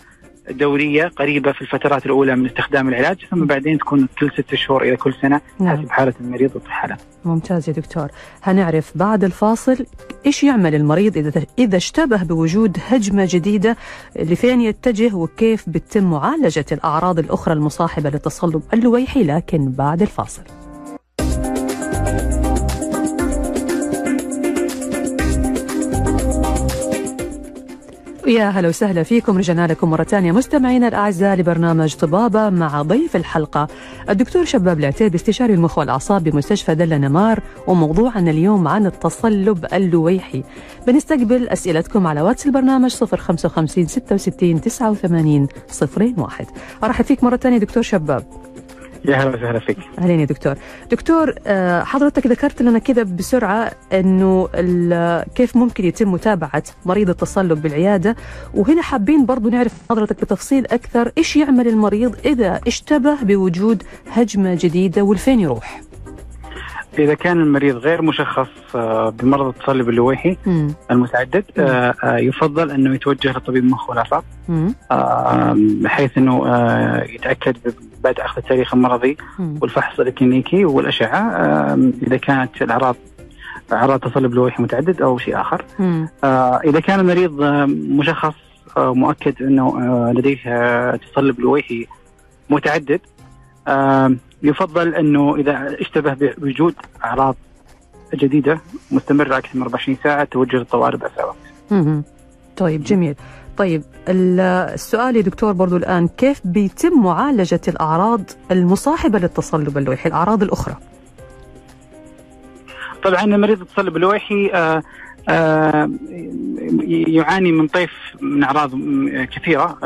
[0.50, 4.96] دورية قريبة في الفترات الأولى من استخدام العلاج ثم بعدين تكون كل ست شهور إلى
[4.96, 5.76] كل سنة نعم.
[5.76, 6.96] حسب حالة المريض وحاله.
[7.24, 8.08] ممتاز يا دكتور،
[8.42, 9.86] هنعرف بعد الفاصل
[10.26, 13.76] إيش يعمل المريض إذا إذا اشتبه بوجود هجمة جديدة
[14.16, 20.42] لفين يتجه وكيف بتتم معالجة الأعراض الأخرى المصاحبة للتصلب اللويحي لكن بعد الفاصل.
[28.26, 29.38] يا هلا وسهلا فيكم.
[29.38, 30.32] رجعنا لكم مرة ثانية.
[30.32, 33.68] مستمعينا الأعزاء لبرنامج طبابة مع ضيف الحلقة
[34.08, 40.42] الدكتور شباب العتيب استشاري المخ والأعصاب بمستشفى دلة نمار وموضوعنا اليوم عن التصلب اللويحي.
[40.86, 45.48] بنستقبل أسئلتكم على واتس البرنامج 055 66 89
[46.16, 46.46] 01
[46.84, 48.24] أرحب فيك مرة ثانية دكتور شباب.
[49.08, 49.78] يا هلا وسهلا فيك.
[49.98, 50.54] أهلين يا دكتور.
[50.90, 51.34] دكتور
[51.84, 54.48] حضرتك ذكرت لنا كذا بسرعة إنه
[55.34, 58.16] كيف ممكن يتم متابعة مريض التصلب بالعيادة
[58.54, 65.02] وهنا حابين برضو نعرف حضرتك بتفصيل أكثر إيش يعمل المريض إذا اشتبه بوجود هجمة جديدة
[65.02, 65.80] والفين يروح؟
[66.98, 68.48] إذا كان المريض غير مشخص
[69.20, 70.36] بمرض التصلب اللويحي
[70.90, 71.44] المتعدد
[72.04, 74.22] يفضل إنه يتوجه لطبيب المخ والاعصاب
[75.82, 76.46] بحيث إنه
[77.08, 77.56] يتأكد
[78.06, 81.18] بعد أخذ التاريخ المرضي والفحص الكلينيكي والأشعة
[82.06, 82.96] إذا كانت الأعراض
[83.72, 85.64] أعراض تصلب لويحي متعدد أو شيء آخر.
[86.64, 87.42] إذا كان المريض
[88.00, 88.34] مشخص
[88.76, 89.78] مؤكد إنه
[90.12, 91.86] لديه تصلب لويحي
[92.50, 93.00] متعدد
[94.42, 97.36] يفضل إنه إذا اشتبه بوجود أعراض
[98.14, 101.36] جديدة مستمرة أكثر من 24 ساعة توجه للطوارئ باسرع وقت.
[102.56, 103.14] طيب جميل.
[103.56, 110.76] طيب السؤال يا دكتور برضو الآن كيف بيتم معالجة الأعراض المصاحبة للتصلب اللويحي الأعراض الأخرى؟
[113.04, 114.82] طبعا مريض التصلب اللويحي آآ
[115.28, 115.90] آآ
[116.88, 118.70] يعاني من طيف من أعراض
[119.36, 119.78] كثيرة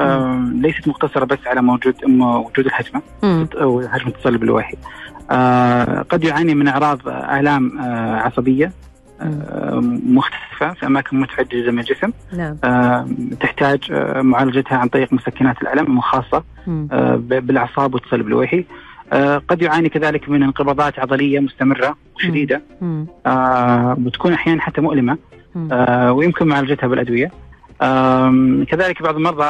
[0.55, 3.03] ليست مقتصرة بس على موجود وجود الهجمه
[3.61, 4.77] أو هجمه التصلب اللويحي
[6.11, 7.79] قد يعاني من أعراض آلام
[8.19, 8.73] عصبية
[10.07, 12.11] مختلفة في أماكن متعددة من الجسم.
[12.37, 12.57] نعم.
[13.41, 16.45] تحتاج معالجتها عن طريق مسكنات الألم الخاصة
[17.17, 18.65] بالأعصاب والتصلب اللويحي
[19.49, 22.63] قد يعاني كذلك من انقباضات عضلية مستمرة وشديدة.
[24.07, 25.19] وتكون أحيانا حتى مؤلمة.
[26.11, 27.31] ويمكن معالجتها بالأدوية.
[28.65, 29.45] كذلك بعض المرضى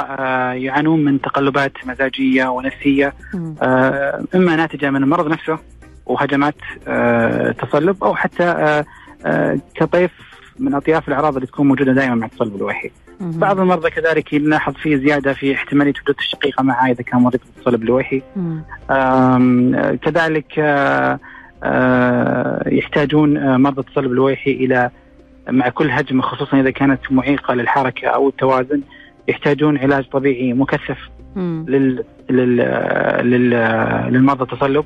[0.64, 3.14] يعانون من تقلبات مزاجية ونفسية.
[4.34, 5.58] إما ناتجة من المرض نفسه
[6.06, 6.54] وهجمات
[7.58, 8.84] تصلب أو حتى آه
[9.74, 10.10] كطيف
[10.58, 12.90] من أطياف الأعراض اللي تكون موجودة دائما مع التصلب اللويحي.
[13.20, 17.82] بعض المرضى كذلك نلاحظ فيه زيادة في احتمالية وجود الشقيقه معه إذا كان مريض بالتصلب
[17.82, 18.22] اللويحي.
[20.02, 21.18] كذلك آه
[21.62, 24.90] آه يحتاجون مرضى التصلب اللويحي إلى
[25.48, 28.80] مع كل هجمة خصوصا إذا كانت معيقة للحركة أو التوازن
[29.28, 30.98] يحتاجون علاج طبيعي مكثف
[34.10, 34.84] للمرضى التصلب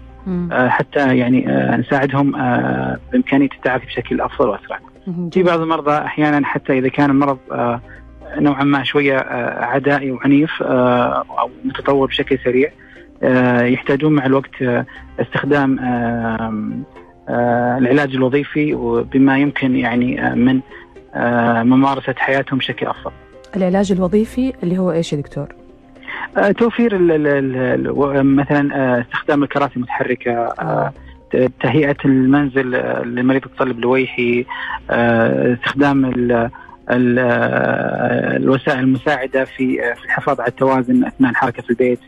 [0.52, 2.32] حتى يعني نساعدهم
[3.12, 4.78] بإمكانية التعافي بشكل أفضل وأسرع.
[5.32, 7.38] في بعض المرضى أحيانا حتى إذا كان المرض
[8.36, 9.18] نوعا ما شوية
[9.60, 12.70] عدائي وعنيف أو متطور بشكل سريع
[13.66, 14.62] يحتاجون مع الوقت
[15.20, 15.78] استخدام
[17.78, 18.74] العلاج الوظيفي
[19.12, 20.60] بما يمكن يعني من
[21.70, 23.12] ممارسة حياتهم بشكل أفضل.
[23.56, 25.63] العلاج الوظيفي اللي هو إيش يا دكتور؟
[26.58, 30.54] توفير ال ال مثلا استخدام الكراسي المتحركة
[31.60, 32.70] تهيئة المنزل
[33.14, 34.46] لمريض التصلب اللويحي
[35.54, 36.04] استخدام
[36.90, 41.98] الوسائل المساعدة في في الحفاظ على التوازن أثناء الحركة في البيت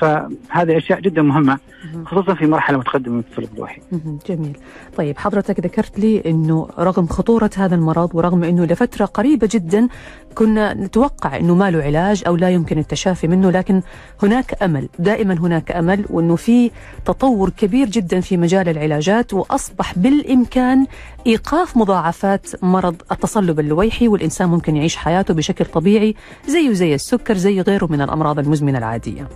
[0.00, 1.58] فهذه أشياء جدا مهمة
[2.04, 3.80] خصوصا في مرحلة متقدمة من التصلب اللويحي.
[4.28, 4.56] جميل.
[4.96, 9.88] طيب حضرتك ذكرت لي إنه رغم خطورة هذا المرض ورغم إنه لفترة قريبة جدا
[10.34, 13.82] كنا نتوقع إنه ما له علاج أو لا يمكن التشافي منه لكن
[14.22, 16.70] هناك أمل، دائما هناك أمل وإنه في
[17.04, 20.86] تطور كبير جدا في مجال العلاجات وأصبح بالإمكان
[21.26, 26.14] إيقاف مضاعفات مرض التصلب اللويحي والإنسان ممكن يعيش حياته بشكل طبيعي
[26.46, 29.28] زيه زي السكر زي غيره من الأمراض المزمنة العادية.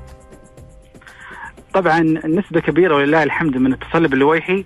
[1.74, 4.64] طبعا نسبة كبيرة ولله الحمد من التصلب اللويحي.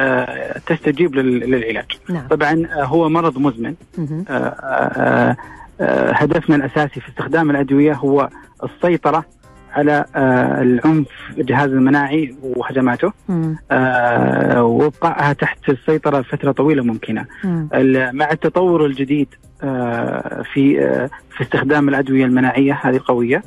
[0.00, 1.86] آه، تستجيب لل- للعلاج.
[2.08, 4.24] نعم طبعا آه، هو مرض مزمن مهم.
[4.28, 5.36] آه، آه،
[5.80, 8.28] آه، هدفنا الأساسي في استخدام الأدوية هو
[8.64, 9.24] السيطرة
[9.72, 11.08] على آه، العنف
[11.38, 13.12] الجهاز المناعي وهجماته.
[13.70, 17.26] آه، وابقائها تحت السيطرة لفترة طويلة ممكنة.
[18.12, 19.28] مع التطور الجديد
[19.62, 20.76] آه، في
[21.36, 23.42] في استخدام الأدوية المناعية هذه القوية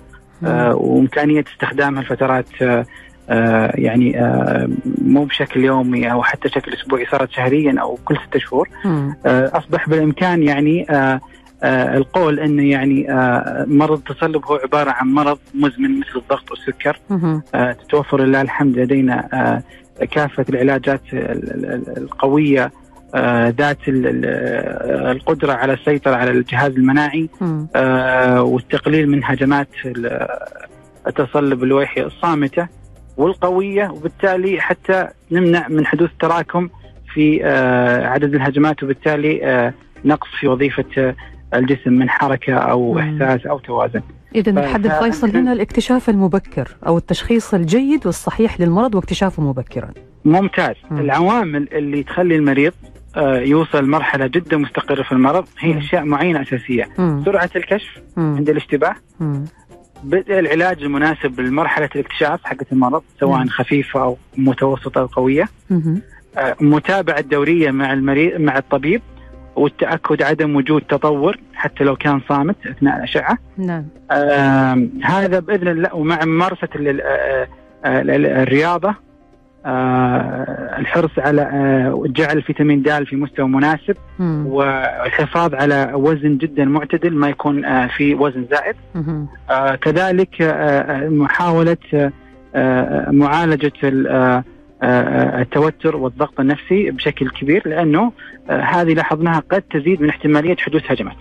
[0.73, 2.45] وإمكانية استخدامها لفترات
[3.75, 4.33] يعني
[5.01, 8.69] مو بشكل يومي أو حتى شكل أسبوعي صارت شهريا أو كل ستة شهور
[9.25, 10.85] أصبح بالإمكان يعني
[11.63, 16.99] القول انه يعني آه، مرض التصلب هو عبارة عن مرض مزمن مثل الضغط والسكر.
[17.55, 21.19] آه، تتوفر لله الحمد لدينا آه، كافة العلاجات ال-
[21.53, 22.71] ال- ال- القوية
[23.15, 27.29] آه، ذات ال- ال- آه، القدرة على السيطرة على الجهاز المناعي.
[27.75, 30.27] آه، والتقليل من هجمات ال-
[31.07, 32.67] التصلب اللويحي الصامتة
[33.17, 36.69] والقوية وبالتالي حتى نمنع من حدوث تراكم
[37.13, 39.73] في آه، عدد الهجمات وبالتالي آه،
[40.05, 41.15] نقص في وظيفة آه،
[41.57, 42.99] الجسم من حركة أو مم.
[43.21, 44.01] إحساس أو توازن
[44.35, 49.89] إذا ف- الحد الفيصل هنا الاكتشاف المبكر أو التشخيص الجيد والصحيح للمرض واكتشافه مبكرا.
[50.25, 50.99] ممتاز مم.
[50.99, 52.73] العوامل اللي تخلي المريض
[53.17, 55.77] آه، يوصل مرحلة جدا مستقرة في المرض هي مم.
[55.77, 57.21] أشياء معينة أساسية مم.
[57.25, 58.35] سرعة الكشف مم.
[58.37, 58.95] عند الاشتباه.
[60.03, 63.47] بدء العلاج المناسب لمرحلة الاكتشاف حقة المرض سواء مم.
[63.49, 66.01] خفيفة أو متوسطة أو قوية مهم.
[66.37, 69.01] آه، متابعة دورية مع المريض مع الطبيب
[69.55, 75.95] والتأكد عدم وجود تطور حتى لو كان صامت أثناء الأشعة نعم آم، هذا بإذن الله
[75.95, 77.47] ومع ممارسة آه،
[77.85, 78.95] آه، ال- الرياضة
[79.65, 84.47] آه، الحرص على آه، جعل الفيتامين د في مستوى مناسب مم.
[84.47, 88.75] والحفاظ على وزن جدا معتدل ما يكون آه، في وزن زائد.
[89.49, 91.07] آه، كذلك آه،
[94.05, 94.39] آه،
[94.83, 98.11] آه، آه، التوتر والضغط النفسي بشكل كبير لأنه
[98.49, 101.15] آه، هذه لاحظناها قد تزيد من احتمالية حدوث هجمات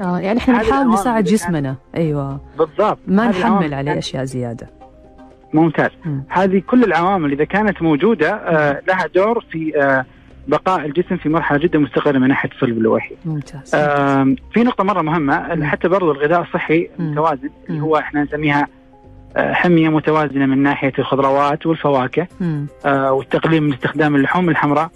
[0.00, 4.70] آه يعني إحنا العوامل نساعد جسمنا أيوه بالضبط ما نحمل عليه أشياء زيادة
[5.52, 6.22] ممتاز مم.
[6.28, 10.04] هذه كل العوامل إذا كانت موجودة آه لها دور في آه
[10.48, 13.14] بقاء الجسم في مرحلة جدا مستقره من ناحية الصلب اللوحي.
[13.24, 15.66] ممتاز آه في نقطة مرة مهمة.
[15.66, 16.88] حتى برضو الغذاء الصحي.
[17.00, 17.80] المتوازن اللي.
[17.80, 18.66] هو إحنا نسميها
[19.36, 22.26] حمية متوازنة من ناحية الخضروات والفواكه.
[22.84, 24.90] آه والتقليل من استخدام اللحوم الحمراء.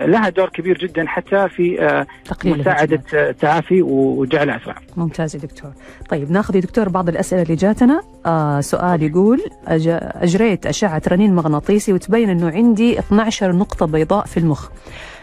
[0.00, 2.06] لها دور كبير جدا حتى في آه
[2.44, 3.02] مساعدة.
[3.14, 4.74] آه، التعافي وجعله أسرع.
[4.96, 5.70] ممتاز يا دكتور
[6.08, 9.88] طيب ناخذ يا دكتور بعض الأسئلة اللي جاتنا آه سؤال يقول أج...
[10.02, 14.68] أجريت أشعة رنين مغناطيسي وتبين أنه عندي 12 نقطة بيضاء في المخ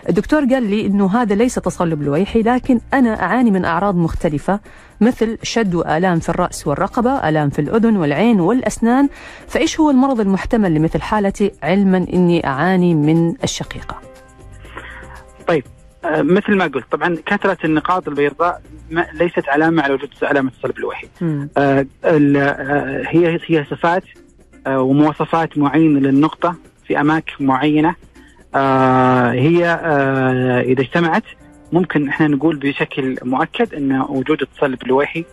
[0.09, 4.59] الدكتور قال لي أنه هذا ليس تصلب لويحي لكن أنا أعاني من أعراض مختلفة
[5.01, 9.09] مثل شد وآلام في الرأس والرقبة آلام في الأذن والعين والأسنان
[9.47, 14.01] فإيش هو المرض المحتمل لمثل حالتي علما أني أعاني من الشقيقة
[16.05, 18.61] آه مثل ما قلت طبعا كثرة النقاط البيضاء
[19.13, 21.07] ليست علامة على وجود علامة الصلب اللوحي.
[21.21, 21.49] مم.
[21.57, 24.03] آه، آه، هي هي صفات
[24.67, 26.55] ومواصفات معينة للنقطة
[26.87, 27.95] في أماكن معينة
[29.31, 31.23] هي آه، إذا اجتمعت
[31.73, 35.25] ممكن إحنا نقول بشكل مؤكد إن وجود التصلب اللويحي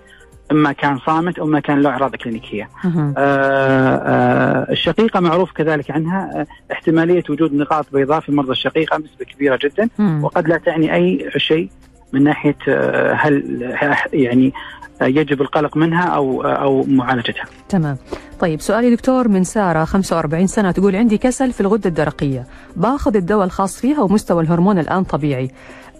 [0.52, 2.68] إما كان صامت أو ما كان له أعراض كلينيكية.
[2.84, 9.24] آه، آه، الشقيقة معروف كذلك عنها آه، احتمالية وجود نقاط بيضاء في مرضى الشقيقة نسبة
[9.24, 9.88] كبيرة جدا.
[10.22, 11.70] وقد لا تعني أي شيء
[12.12, 17.44] من ناحية آه، هل يعني آه، يجب القلق منها أو أو معالجتها.
[17.68, 17.96] تمام
[18.40, 22.46] طيب سؤالي دكتور من سارة 45 سنة تقول عندي كسل في الغدة الدرقية
[22.76, 25.50] باخذ الدواء الخاص فيها ومستوى الهرمون الآن طبيعي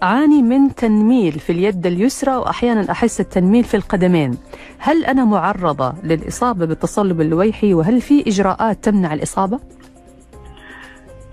[0.03, 4.37] أعاني من تنميل في اليد اليسرى وأحيانا أحس التنميل في القدمين
[4.77, 9.59] هل أنا معرضة للإصابة بالتصلب اللويحي وهل في إجراءات تمنع الإصابة؟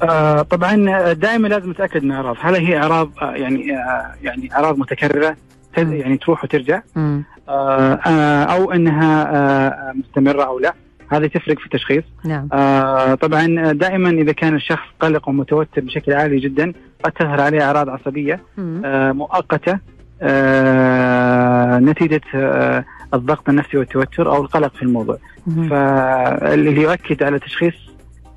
[0.03, 4.79] آه، طبعا دائما لازم نتأكد من الأعراض، هل هي أعراض آه، يعني آه، يعني أعراض
[4.79, 5.37] متكررة.
[5.77, 6.83] يعني تروح وترجع.
[6.97, 10.75] آه، آه، أو إنها آه، مستمرة أو لا،
[11.09, 12.05] هذه تفرق في التشخيص.
[12.25, 16.73] نعم آه، طبعا دائما إذا كان الشخص قلق ومتوتر بشكل عالي جدا
[17.05, 18.41] قد تظهر عليه أعراض عصبية.
[18.59, 19.79] آه، مؤقتة
[20.23, 25.19] آه، نتيجة آه، الضغط النفسي والتوتر أو القلق في الموضوع.
[25.47, 25.69] مم.
[25.69, 27.75] فاللي يؤكد على تشخيص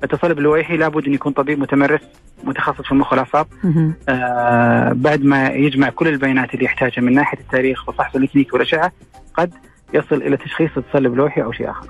[0.04, 2.00] التصلب اللويحي لابد أن يكون طبيب متمرس
[2.44, 3.46] متخصص في المخ والاعصاب.
[4.08, 8.92] آه بعد ما يجمع كل البيانات اللي يحتاجها من ناحية التاريخ وفحص الكلينيكي والأشعة
[9.34, 9.54] قد
[9.94, 11.88] يصل إلى تشخيص التصلب اللويحي أو شيء آخر.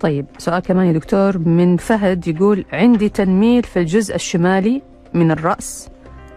[0.00, 1.38] طيب سؤال كمان يا دكتور.
[1.38, 4.82] من فهد يقول عندي تنميل في الجزء الشمالي
[5.14, 5.88] من الرأس.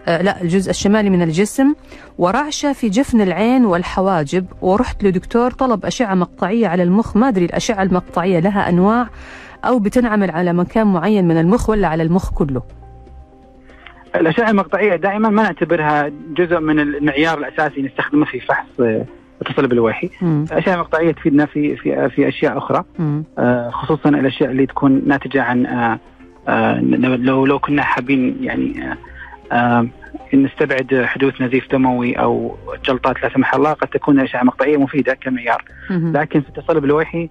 [0.06, 1.74] آه لا الجزء الشمالي من الجسم.
[2.18, 4.46] ورعشة في جفن العين والحواجب.
[4.62, 7.16] ورحت لدكتور طلب أشعة مقطعية على المخ.
[7.16, 9.08] ما أدري الأشعة المقطعية لها أنواع.
[9.64, 12.62] أو بتنعمل على مكان معين من المخ ولا على المخ كله؟
[14.16, 19.04] الأشعة المقطعية دائما ما نعتبرها جزء من المعيار الأساسي نستخدمه في فحص آه،
[19.42, 20.10] التصلب الوحي.
[20.22, 22.84] الأشعة المقطعية تفيدنا في في في أشياء أخرى.
[23.38, 25.98] آه، خصوصا الأشياء اللي تكون ناتجة عن آه،
[26.48, 28.96] آه، لو لو كنا حابين يعني آه،
[29.52, 29.86] آه،
[30.34, 35.64] نستبعد حدوث نزيف دموي أو جلطات لا سمح الله قد تكون الأشعة المقطعية مفيدة كمعيار.
[35.90, 37.28] لكن في التصلب الوحي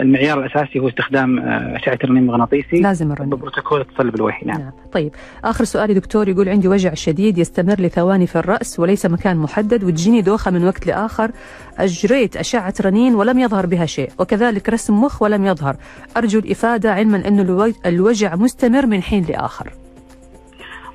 [0.00, 2.80] المعيار الأساسي هو استخدام آه، أشعة الرنين المغناطيسي.
[2.80, 3.30] لازم الرنين.
[3.30, 4.58] ببروتوكول التصلب الوحي نعم.
[4.60, 4.70] نعم.
[4.92, 5.12] طيب
[5.44, 9.84] آخر سؤال يا دكتور يقول عندي وجع شديد يستمر لثواني في الرأس وليس مكان محدد
[9.84, 11.30] وتجيني دوخة من وقت لآخر.
[11.78, 15.76] أجريت أشعة رنين ولم يظهر بها شيء وكذلك رسم مخ ولم يظهر.
[16.16, 19.70] أرجو الإفادة علما الو- الوجع مستمر من حين لآخر.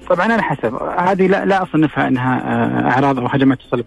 [0.09, 0.75] طبعا على حسب.
[0.97, 3.85] هذه لا لا اصنفها أنها آه، أعراض أو هجمات تصلب.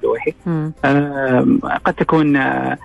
[0.85, 1.47] آه،
[1.85, 2.79] قد تكون آه، آه،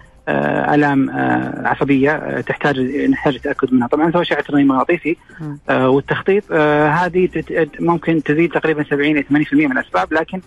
[0.73, 3.87] آلام آه، عصبية آه، تحتاج نحتاج التاكد منها.
[3.87, 5.17] طبعا سواء اشعه رنين مغناطيسي.
[5.41, 5.57] مم.
[5.69, 7.29] آه، والتخطيط آه، هذه
[7.79, 10.41] ممكن تزيد تقريبا 70 إلى 80% من الأسباب لكن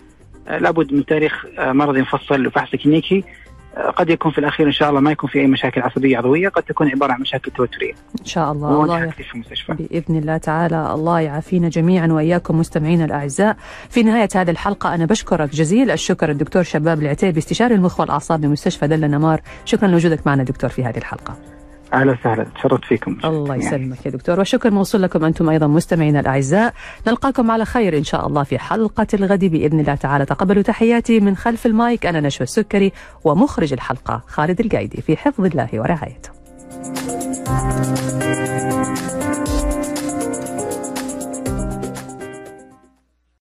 [0.47, 3.17] آه، لابد من تاريخ آه، مرضي مفصل وفحص كلينيكي.
[3.17, 3.46] آه،
[3.95, 6.63] قد يكون في الأخير إن شاء الله ما يكون في أي مشاكل عصبية عضوية قد
[6.63, 7.93] تكون عبارة عن مشاكل توترية.
[8.19, 8.83] إن شاء الله.
[8.83, 9.05] الله.
[9.05, 9.73] تكليف في المستشفى.
[9.73, 10.93] بإذن الله تعالى.
[10.93, 13.57] الله يعافينا جميعا وإياكم مستمعينا الأعزاء.
[13.89, 18.87] في نهاية هذه الحلقة أنا بشكرك جزيل الشكر الدكتور شباب العتيبي استشاري المخ والأعصاب بمستشفى
[18.87, 21.56] دلة نمار شكرا لوجودك معنا دكتور في هذه الحلقة.
[21.93, 22.43] أهلا وسهلا.
[22.55, 23.17] تشرفت فيكم.
[23.25, 23.65] الله يعني.
[23.65, 24.39] يسلمك يا دكتور.
[24.39, 26.73] والشكر موصول لكم أنتم أيضا مستمعينا الأعزاء.
[27.07, 30.25] نلقاكم على خير إن شاء الله في حلقة الغد بإذن الله تعالى.
[30.25, 32.05] تقبلوا تحياتي من خلف المايك.
[32.05, 32.91] أنا نشوى السكري
[33.23, 36.29] ومخرج الحلقة خالد القايدي في حفظ الله ورعايته.